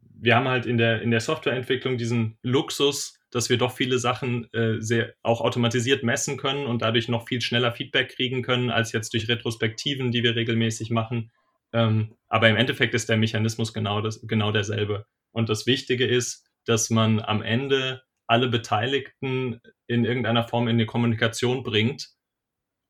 wir 0.00 0.34
haben 0.34 0.48
halt 0.48 0.66
in 0.66 0.78
der, 0.78 1.00
in 1.02 1.10
der 1.10 1.20
Softwareentwicklung 1.20 1.96
diesen 1.96 2.38
Luxus, 2.42 3.17
dass 3.30 3.50
wir 3.50 3.58
doch 3.58 3.72
viele 3.72 3.98
Sachen 3.98 4.52
äh, 4.52 4.80
sehr 4.80 5.14
auch 5.22 5.40
automatisiert 5.40 6.02
messen 6.02 6.36
können 6.36 6.66
und 6.66 6.82
dadurch 6.82 7.08
noch 7.08 7.28
viel 7.28 7.40
schneller 7.40 7.72
Feedback 7.72 8.14
kriegen 8.14 8.42
können, 8.42 8.70
als 8.70 8.92
jetzt 8.92 9.12
durch 9.12 9.28
Retrospektiven, 9.28 10.12
die 10.12 10.22
wir 10.22 10.34
regelmäßig 10.34 10.90
machen. 10.90 11.30
Ähm, 11.72 12.16
aber 12.28 12.48
im 12.48 12.56
Endeffekt 12.56 12.94
ist 12.94 13.08
der 13.08 13.18
Mechanismus 13.18 13.74
genau, 13.74 14.00
das, 14.00 14.26
genau 14.26 14.52
derselbe. 14.52 15.06
Und 15.32 15.48
das 15.48 15.66
Wichtige 15.66 16.06
ist, 16.06 16.46
dass 16.64 16.90
man 16.90 17.20
am 17.20 17.42
Ende 17.42 18.02
alle 18.26 18.48
Beteiligten 18.48 19.60
in 19.86 20.04
irgendeiner 20.04 20.46
Form 20.46 20.68
in 20.68 20.78
die 20.78 20.86
Kommunikation 20.86 21.62
bringt, 21.62 22.10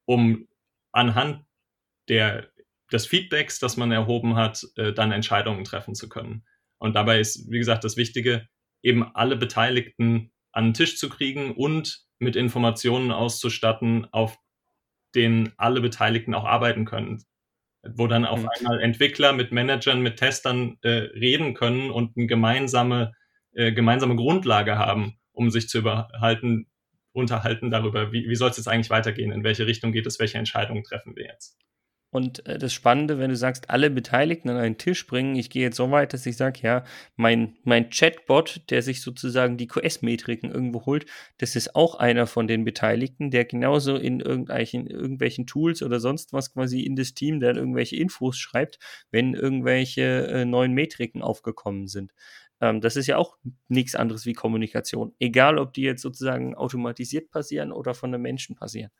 um 0.04 0.48
anhand 0.92 1.44
der, 2.08 2.48
des 2.92 3.06
Feedbacks, 3.06 3.58
das 3.58 3.76
man 3.76 3.92
erhoben 3.92 4.36
hat, 4.36 4.64
äh, 4.76 4.92
dann 4.92 5.12
Entscheidungen 5.12 5.64
treffen 5.64 5.94
zu 5.94 6.08
können. 6.08 6.44
Und 6.78 6.94
dabei 6.94 7.20
ist, 7.20 7.50
wie 7.50 7.58
gesagt, 7.58 7.84
das 7.84 7.96
Wichtige, 7.96 8.48
eben 8.82 9.04
alle 9.14 9.36
Beteiligten 9.36 10.30
an 10.52 10.66
den 10.66 10.74
Tisch 10.74 10.98
zu 10.98 11.08
kriegen 11.08 11.52
und 11.52 12.04
mit 12.18 12.36
Informationen 12.36 13.12
auszustatten, 13.12 14.06
auf 14.12 14.38
denen 15.14 15.52
alle 15.56 15.80
Beteiligten 15.80 16.34
auch 16.34 16.44
arbeiten 16.44 16.84
können. 16.84 17.22
Wo 17.88 18.06
dann 18.06 18.24
auf 18.24 18.42
mhm. 18.42 18.48
einmal 18.56 18.80
Entwickler 18.80 19.32
mit 19.32 19.52
Managern, 19.52 20.02
mit 20.02 20.16
Testern 20.16 20.78
äh, 20.82 20.88
reden 20.88 21.54
können 21.54 21.90
und 21.90 22.16
eine 22.16 22.26
gemeinsame, 22.26 23.12
äh, 23.52 23.72
gemeinsame 23.72 24.16
Grundlage 24.16 24.76
haben, 24.76 25.18
um 25.32 25.50
sich 25.50 25.68
zu 25.68 25.78
überhalten, 25.78 26.66
unterhalten 27.12 27.70
darüber, 27.70 28.12
wie, 28.12 28.28
wie 28.28 28.34
soll 28.34 28.50
es 28.50 28.56
jetzt 28.56 28.68
eigentlich 28.68 28.90
weitergehen, 28.90 29.32
in 29.32 29.44
welche 29.44 29.66
Richtung 29.66 29.92
geht 29.92 30.06
es, 30.06 30.18
welche 30.18 30.38
Entscheidungen 30.38 30.84
treffen 30.84 31.16
wir 31.16 31.26
jetzt. 31.26 31.56
Und 32.10 32.46
äh, 32.46 32.58
das 32.58 32.72
Spannende, 32.72 33.18
wenn 33.18 33.30
du 33.30 33.36
sagst, 33.36 33.68
alle 33.68 33.90
Beteiligten 33.90 34.48
an 34.48 34.56
einen 34.56 34.78
Tisch 34.78 35.06
bringen, 35.06 35.36
ich 35.36 35.50
gehe 35.50 35.62
jetzt 35.62 35.76
so 35.76 35.90
weit, 35.90 36.14
dass 36.14 36.24
ich 36.24 36.36
sage, 36.38 36.60
ja, 36.62 36.84
mein, 37.16 37.56
mein 37.64 37.90
Chatbot, 37.90 38.62
der 38.70 38.82
sich 38.82 39.02
sozusagen 39.02 39.58
die 39.58 39.66
QS-Metriken 39.66 40.50
irgendwo 40.50 40.86
holt, 40.86 41.04
das 41.36 41.54
ist 41.54 41.76
auch 41.76 41.96
einer 41.96 42.26
von 42.26 42.46
den 42.46 42.64
Beteiligten, 42.64 43.30
der 43.30 43.44
genauso 43.44 43.96
in 43.96 44.20
irgendwelchen, 44.20 44.86
irgendwelchen 44.86 45.46
Tools 45.46 45.82
oder 45.82 46.00
sonst 46.00 46.32
was 46.32 46.52
quasi 46.54 46.80
in 46.80 46.96
das 46.96 47.12
Team 47.12 47.40
dann 47.40 47.56
irgendwelche 47.56 47.96
Infos 47.96 48.38
schreibt, 48.38 48.78
wenn 49.10 49.34
irgendwelche 49.34 50.28
äh, 50.28 50.44
neuen 50.46 50.72
Metriken 50.72 51.20
aufgekommen 51.20 51.88
sind. 51.88 52.12
Ähm, 52.60 52.80
das 52.80 52.96
ist 52.96 53.06
ja 53.06 53.18
auch 53.18 53.36
nichts 53.68 53.94
anderes 53.94 54.26
wie 54.26 54.32
Kommunikation. 54.32 55.14
Egal, 55.18 55.58
ob 55.58 55.74
die 55.74 55.82
jetzt 55.82 56.02
sozusagen 56.02 56.54
automatisiert 56.54 57.30
passieren 57.30 57.72
oder 57.72 57.94
von 57.94 58.14
einem 58.14 58.22
Menschen 58.22 58.56
passieren. 58.56 58.90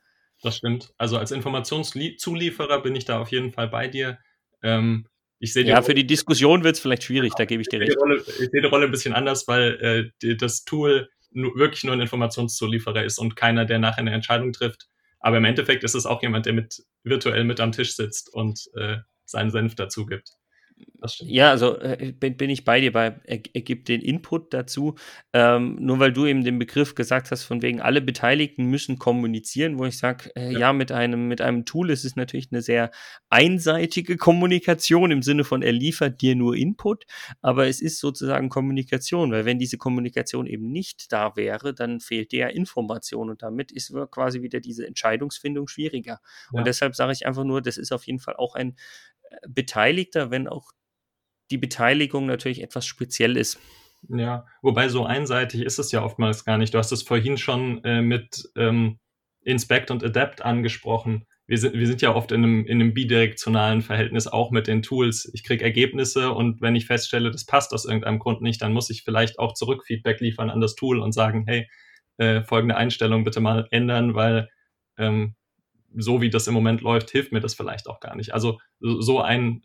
Das 0.41 0.57
stimmt. 0.57 0.93
Also 0.97 1.17
als 1.17 1.31
Informationszulieferer 1.31 2.81
bin 2.81 2.95
ich 2.95 3.05
da 3.05 3.19
auf 3.19 3.31
jeden 3.31 3.51
Fall 3.51 3.67
bei 3.67 3.87
dir. 3.87 4.19
Ähm, 4.63 5.07
ich 5.39 5.53
sehe 5.53 5.65
ja, 5.65 5.75
Rolle, 5.75 5.85
für 5.85 5.93
die 5.93 6.07
Diskussion 6.07 6.63
wird 6.63 6.75
es 6.75 6.81
vielleicht 6.81 7.03
schwierig, 7.03 7.33
da 7.37 7.45
gebe 7.45 7.61
ich 7.61 7.69
dir 7.69 7.79
recht. 7.79 7.97
Rolle, 7.97 8.17
ich 8.17 8.49
sehe 8.49 8.61
die 8.61 8.67
Rolle 8.67 8.85
ein 8.85 8.91
bisschen 8.91 9.13
anders, 9.13 9.47
weil 9.47 9.79
äh, 9.81 10.11
die, 10.21 10.35
das 10.35 10.65
Tool 10.65 11.09
nur, 11.31 11.55
wirklich 11.55 11.83
nur 11.83 11.93
ein 11.93 12.01
Informationszulieferer 12.01 13.03
ist 13.03 13.19
und 13.19 13.35
keiner, 13.35 13.65
der 13.65 13.79
nachher 13.79 13.99
eine 13.99 14.11
Entscheidung 14.11 14.51
trifft. 14.51 14.87
Aber 15.19 15.37
im 15.37 15.45
Endeffekt 15.45 15.83
ist 15.83 15.95
es 15.95 16.05
auch 16.05 16.21
jemand, 16.21 16.45
der 16.45 16.53
mit 16.53 16.83
virtuell 17.03 17.43
mit 17.43 17.59
am 17.59 17.71
Tisch 17.71 17.95
sitzt 17.95 18.33
und 18.33 18.69
äh, 18.75 18.97
seinen 19.25 19.51
Senf 19.51 19.75
dazu 19.75 20.05
gibt. 20.05 20.38
Ja, 21.19 21.49
also 21.49 21.79
äh, 21.79 22.11
bin, 22.11 22.35
bin 22.35 22.49
ich 22.49 22.65
bei 22.65 22.81
dir, 22.81 22.91
bei, 22.91 23.19
er, 23.23 23.39
er 23.53 23.61
gibt 23.61 23.87
den 23.87 24.01
Input 24.01 24.53
dazu. 24.53 24.95
Ähm, 25.33 25.77
nur 25.79 25.99
weil 25.99 26.11
du 26.11 26.25
eben 26.25 26.43
den 26.43 26.59
Begriff 26.59 26.95
gesagt 26.95 27.31
hast, 27.31 27.43
von 27.43 27.61
wegen 27.61 27.79
alle 27.81 28.01
Beteiligten 28.01 28.65
müssen 28.65 28.99
kommunizieren, 28.99 29.77
wo 29.77 29.85
ich 29.85 29.97
sage, 29.97 30.31
äh, 30.35 30.51
ja. 30.51 30.59
ja, 30.59 30.73
mit, 30.73 30.91
einem, 30.91 31.27
mit 31.27 31.41
einem 31.41 31.65
Tool 31.65 31.89
ist 31.89 32.03
es 32.03 32.15
natürlich 32.15 32.49
eine 32.51 32.61
sehr 32.61 32.91
einseitige 33.29 34.17
Kommunikation 34.17 35.11
im 35.11 35.21
Sinne 35.21 35.43
von, 35.43 35.61
er 35.61 35.71
liefert 35.71 36.21
dir 36.21 36.35
nur 36.35 36.55
Input, 36.55 37.05
aber 37.41 37.67
es 37.67 37.81
ist 37.81 37.99
sozusagen 37.99 38.49
Kommunikation, 38.49 39.31
weil 39.31 39.45
wenn 39.45 39.59
diese 39.59 39.77
Kommunikation 39.77 40.47
eben 40.47 40.71
nicht 40.71 41.11
da 41.13 41.35
wäre, 41.35 41.73
dann 41.73 42.01
fehlt 42.01 42.31
der 42.33 42.55
Information 42.55 43.29
und 43.29 43.41
damit 43.41 43.71
ist 43.71 43.93
quasi 44.11 44.41
wieder 44.41 44.59
diese 44.59 44.85
Entscheidungsfindung 44.85 45.67
schwieriger. 45.67 46.19
Ja. 46.51 46.59
Und 46.59 46.67
deshalb 46.67 46.95
sage 46.95 47.13
ich 47.13 47.25
einfach 47.25 47.45
nur, 47.45 47.61
das 47.61 47.77
ist 47.77 47.93
auf 47.93 48.05
jeden 48.05 48.19
Fall 48.19 48.35
auch 48.35 48.55
ein 48.55 48.75
Beteiligter, 49.47 50.31
wenn 50.31 50.47
auch 50.47 50.71
die 51.51 51.57
Beteiligung 51.57 52.25
natürlich 52.25 52.61
etwas 52.61 52.85
speziell 52.85 53.37
ist. 53.37 53.59
Ja, 54.07 54.45
wobei 54.61 54.87
so 54.87 55.05
einseitig 55.05 55.61
ist 55.61 55.79
es 55.79 55.91
ja 55.91 56.03
oftmals 56.03 56.45
gar 56.45 56.57
nicht. 56.57 56.73
Du 56.73 56.77
hast 56.77 56.91
es 56.91 57.03
vorhin 57.03 57.37
schon 57.37 57.83
äh, 57.83 58.01
mit 58.01 58.49
ähm, 58.55 58.99
Inspect 59.43 59.91
und 59.91 60.03
Adapt 60.03 60.41
angesprochen. 60.41 61.25
Wir 61.47 61.57
sind, 61.57 61.73
wir 61.73 61.87
sind 61.87 62.01
ja 62.01 62.15
oft 62.15 62.31
in 62.31 62.43
einem, 62.43 62.65
in 62.65 62.79
einem 62.79 62.93
bidirektionalen 62.93 63.81
Verhältnis 63.81 64.27
auch 64.27 64.51
mit 64.51 64.67
den 64.67 64.83
Tools. 64.83 65.29
Ich 65.33 65.43
kriege 65.43 65.63
Ergebnisse 65.63 66.31
und 66.31 66.61
wenn 66.61 66.75
ich 66.75 66.85
feststelle, 66.85 67.31
das 67.31 67.45
passt 67.45 67.73
aus 67.73 67.85
irgendeinem 67.85 68.19
Grund 68.19 68.41
nicht, 68.41 68.61
dann 68.61 68.71
muss 68.71 68.89
ich 68.89 69.03
vielleicht 69.03 69.39
auch 69.39 69.53
Zurückfeedback 69.53 70.21
liefern 70.21 70.49
an 70.49 70.61
das 70.61 70.75
Tool 70.75 70.99
und 70.99 71.11
sagen, 71.11 71.45
hey, 71.47 71.67
äh, 72.17 72.43
folgende 72.43 72.77
Einstellung 72.77 73.23
bitte 73.23 73.39
mal 73.39 73.67
ändern, 73.71 74.13
weil 74.13 74.49
ähm, 74.97 75.35
so 75.95 76.21
wie 76.21 76.29
das 76.29 76.47
im 76.47 76.53
Moment 76.53 76.81
läuft, 76.81 77.09
hilft 77.09 77.31
mir 77.31 77.39
das 77.39 77.55
vielleicht 77.55 77.87
auch 77.87 77.99
gar 77.99 78.15
nicht. 78.15 78.33
Also 78.33 78.59
so 78.79 79.19
ein 79.21 79.63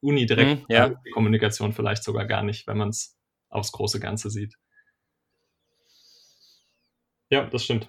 unidirekt 0.00 0.60
mhm, 0.60 0.66
ja. 0.68 0.94
Kommunikation 1.12 1.72
vielleicht 1.72 2.02
sogar 2.02 2.26
gar 2.26 2.42
nicht, 2.42 2.66
wenn 2.66 2.78
man 2.78 2.90
es 2.90 3.18
aufs 3.48 3.72
große 3.72 4.00
Ganze 4.00 4.30
sieht. 4.30 4.56
Ja, 7.30 7.44
das 7.46 7.64
stimmt. 7.64 7.88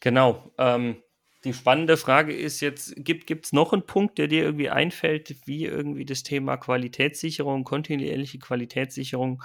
Genau. 0.00 0.52
Ähm, 0.58 1.02
die 1.44 1.52
spannende 1.52 1.96
Frage 1.96 2.34
ist 2.34 2.60
jetzt, 2.60 2.94
gibt 2.96 3.30
es 3.30 3.52
noch 3.52 3.72
einen 3.72 3.86
Punkt, 3.86 4.18
der 4.18 4.26
dir 4.26 4.42
irgendwie 4.42 4.70
einfällt, 4.70 5.36
wie 5.46 5.64
irgendwie 5.64 6.04
das 6.04 6.24
Thema 6.24 6.56
Qualitätssicherung, 6.56 7.62
kontinuierliche 7.62 8.40
Qualitätssicherung 8.40 9.42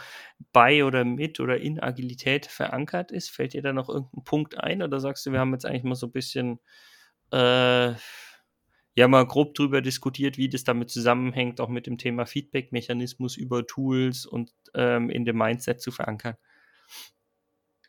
bei 0.51 0.83
oder 0.83 1.05
mit 1.05 1.39
oder 1.39 1.57
in 1.59 1.79
Agilität 1.79 2.47
verankert 2.47 3.11
ist? 3.11 3.29
Fällt 3.29 3.53
dir 3.53 3.61
da 3.61 3.73
noch 3.73 3.89
irgendein 3.89 4.23
Punkt 4.23 4.57
ein 4.57 4.81
oder 4.81 4.99
sagst 4.99 5.25
du, 5.25 5.31
wir 5.31 5.39
haben 5.39 5.53
jetzt 5.53 5.65
eigentlich 5.65 5.83
mal 5.83 5.95
so 5.95 6.07
ein 6.07 6.11
bisschen 6.11 6.59
äh, 7.31 7.93
ja 8.95 9.07
mal 9.07 9.25
grob 9.25 9.55
drüber 9.55 9.81
diskutiert, 9.81 10.37
wie 10.37 10.49
das 10.49 10.63
damit 10.63 10.89
zusammenhängt, 10.89 11.59
auch 11.59 11.69
mit 11.69 11.87
dem 11.87 11.97
Thema 11.97 12.25
Feedback-Mechanismus 12.25 13.37
über 13.37 13.65
Tools 13.65 14.25
und 14.25 14.51
ähm, 14.75 15.09
in 15.09 15.25
dem 15.25 15.37
Mindset 15.37 15.81
zu 15.81 15.91
verankern. 15.91 16.35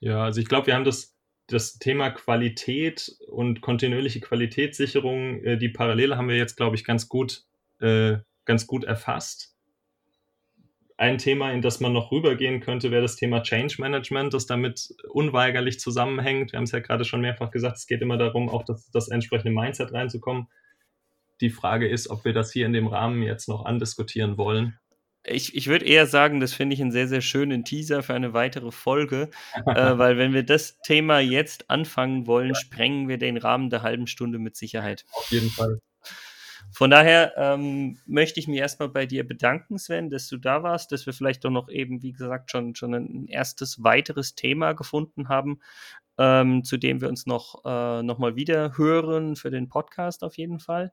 Ja, 0.01 0.25
also 0.25 0.41
ich 0.41 0.49
glaube, 0.49 0.67
wir 0.69 0.75
haben 0.75 0.85
das, 0.85 1.15
das 1.47 1.79
Thema 1.79 2.11
Qualität 2.11 3.17
und 3.29 3.61
kontinuierliche 3.61 4.21
Qualitätssicherung, 4.21 5.43
äh, 5.45 5.59
die 5.59 5.69
Parallele 5.69 6.17
haben 6.17 6.29
wir 6.29 6.37
jetzt, 6.37 6.57
glaube 6.57 6.77
ich, 6.77 6.85
ganz 6.85 7.09
gut, 7.09 7.45
äh, 7.81 8.19
ganz 8.45 8.67
gut 8.67 8.85
erfasst 8.85 9.55
ein 10.97 11.19
Thema, 11.19 11.53
in 11.53 11.61
das 11.61 11.81
man 11.81 11.93
noch 11.93 12.13
rübergehen 12.13 12.61
könnte, 12.61 12.91
wäre 12.91 13.03
das 13.03 13.17
Thema 13.17 13.43
Change 13.43 13.77
Management, 13.79 14.33
das 14.33 14.47
damit 14.47 14.95
unweigerlich 15.11 15.81
zusammenhängt. 15.81 16.53
Wir 16.53 16.59
haben 16.59 16.65
es 16.65 16.73
ja 16.73 16.79
gerade 16.79 17.05
schon 17.05 17.21
mehrfach 17.21 17.51
gesagt, 17.51 17.79
es 17.79 17.87
geht 17.87 18.01
immer 18.01 18.17
darum, 18.17 18.49
auch 18.49 18.65
das, 18.65 18.91
das 18.91 19.09
entsprechende 19.09 19.53
Mindset 19.53 19.93
reinzukommen. 19.93 20.47
Die 21.41 21.51
Frage 21.51 21.89
ist, 21.89 22.11
ob 22.11 22.25
wir 22.25 22.33
das 22.33 22.53
hier 22.53 22.67
in 22.67 22.73
dem 22.73 22.87
Rahmen 22.87 23.23
jetzt 23.23 23.49
noch 23.49 23.65
andiskutieren 23.65 24.37
wollen. 24.37 24.79
Ich, 25.27 25.57
ich 25.57 25.69
würde 25.69 25.87
eher 25.87 26.07
sagen, 26.07 26.41
das 26.41 26.53
finde 26.53 26.75
ich 26.75 26.83
einen 26.83 26.93
sehr, 26.93 27.09
sehr 27.09 27.23
schönen 27.23 27.65
Teaser 27.65 28.03
für 28.03 28.13
eine 28.13 28.35
weitere 28.35 28.71
Folge, 28.71 29.31
äh, 29.55 29.63
weil 29.99 30.19
wenn 30.19 30.35
wir 30.35 30.43
das 30.43 30.79
Thema 30.81 31.19
jetzt 31.19 31.71
anfangen 31.71 32.27
wollen, 32.27 32.51
ja. 32.51 32.55
sprengen 32.55 33.09
wir 33.09 33.19
den 33.19 33.39
Rahmen 33.39 33.71
der 33.71 33.83
halben 33.83 34.07
Stunde 34.07 34.39
mit 34.39 34.55
Sicherheit. 34.57 35.05
Auf 35.13 35.31
jeden 35.31 35.51
Fall. 35.51 35.81
Von 36.73 36.91
daher 36.91 37.35
ähm, 37.37 37.99
möchte 38.07 38.41
ich 38.41 38.49
mich 38.49 38.59
erstmal 38.59 38.89
bei 38.89 39.07
dir 39.07 39.27
bedanken, 39.27 39.79
Sven, 39.79 40.11
dass 40.11 40.29
du 40.29 40.37
da 40.37 40.63
warst, 40.63 40.93
dass 40.93 41.07
wir 41.07 41.13
vielleicht 41.13 41.45
doch 41.45 41.51
noch 41.51 41.69
eben, 41.69 42.03
wie 42.03 42.13
gesagt, 42.13 42.51
schon, 42.51 42.75
schon 42.75 42.95
ein 42.95 43.27
erstes 43.29 43.83
weiteres 43.85 44.35
Thema 44.35 44.73
gefunden 44.73 45.29
haben, 45.29 45.61
ähm, 46.19 46.65
zu 46.65 46.77
dem 46.77 47.01
wir 47.01 47.09
uns 47.09 47.27
noch, 47.27 47.65
äh, 47.65 48.03
noch 48.03 48.19
mal 48.19 48.37
wieder 48.37 48.77
hören 48.77 49.37
für 49.37 49.51
den 49.51 49.69
Podcast 49.69 50.25
auf 50.25 50.37
jeden 50.37 50.59
Fall. 50.59 50.93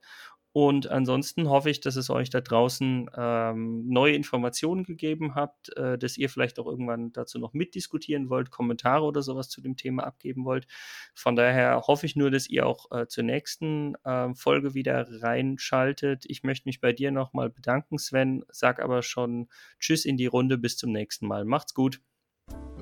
Und 0.54 0.88
ansonsten 0.88 1.50
hoffe 1.50 1.70
ich, 1.70 1.80
dass 1.80 1.96
es 1.96 2.10
euch 2.10 2.30
da 2.30 2.42
draußen 2.42 3.10
ähm, 3.16 3.88
neue 3.88 4.16
Informationen 4.16 4.84
gegeben 4.84 5.34
habt, 5.34 5.76
äh, 5.78 5.98
dass 5.98 6.18
ihr 6.18 6.30
vielleicht 6.30 6.60
auch 6.60 6.66
irgendwann 6.66 7.14
dazu 7.14 7.40
noch 7.40 7.54
mitdiskutieren 7.54 8.30
wollt, 8.30 8.52
Kommentare 8.52 9.06
oder 9.06 9.22
sowas 9.22 9.48
zu 9.50 9.62
dem 9.62 9.78
Thema 9.78 10.04
abgeben 10.04 10.44
wollt. 10.44 10.68
Von 11.14 11.38
daher 11.38 11.84
hoffe 11.88 12.06
ich 12.06 12.18
nur, 12.18 12.32
dass 12.32 12.50
ihr 12.50 12.66
auch 12.66 12.92
äh, 12.92 13.08
zur 13.08 13.24
nächsten 13.24 13.96
äh, 14.04 14.34
Folge 14.34 14.74
wieder 14.74 15.08
reinschaltet. 15.22 16.26
Ich 16.28 16.44
möchte 16.44 16.68
mich 16.68 16.82
bei 16.82 16.92
dir 16.92 17.12
nochmal 17.12 17.50
bedanken, 17.50 17.98
Sven. 17.98 18.44
Sag 18.50 18.82
aber 18.82 19.04
schon 19.04 19.48
Tschüss 19.80 20.04
in 20.04 20.18
die 20.18 20.26
Runde. 20.26 20.58
Bis 20.58 20.76
zum 20.76 20.92
nächsten 20.92 21.28
Mal. 21.28 21.46
Macht's 21.46 21.74
gut. 21.74 22.02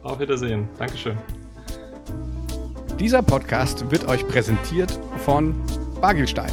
Auf 0.01 0.19
Wiedersehen. 0.19 0.67
Dankeschön. 0.79 1.17
Dieser 2.99 3.21
Podcast 3.21 3.89
wird 3.91 4.07
euch 4.07 4.27
präsentiert 4.27 4.91
von 5.19 5.55
Bagelstein 6.01 6.51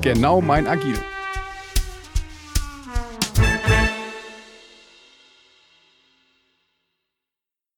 genau 0.00 0.40
mein 0.40 0.66
Agil. 0.66 0.98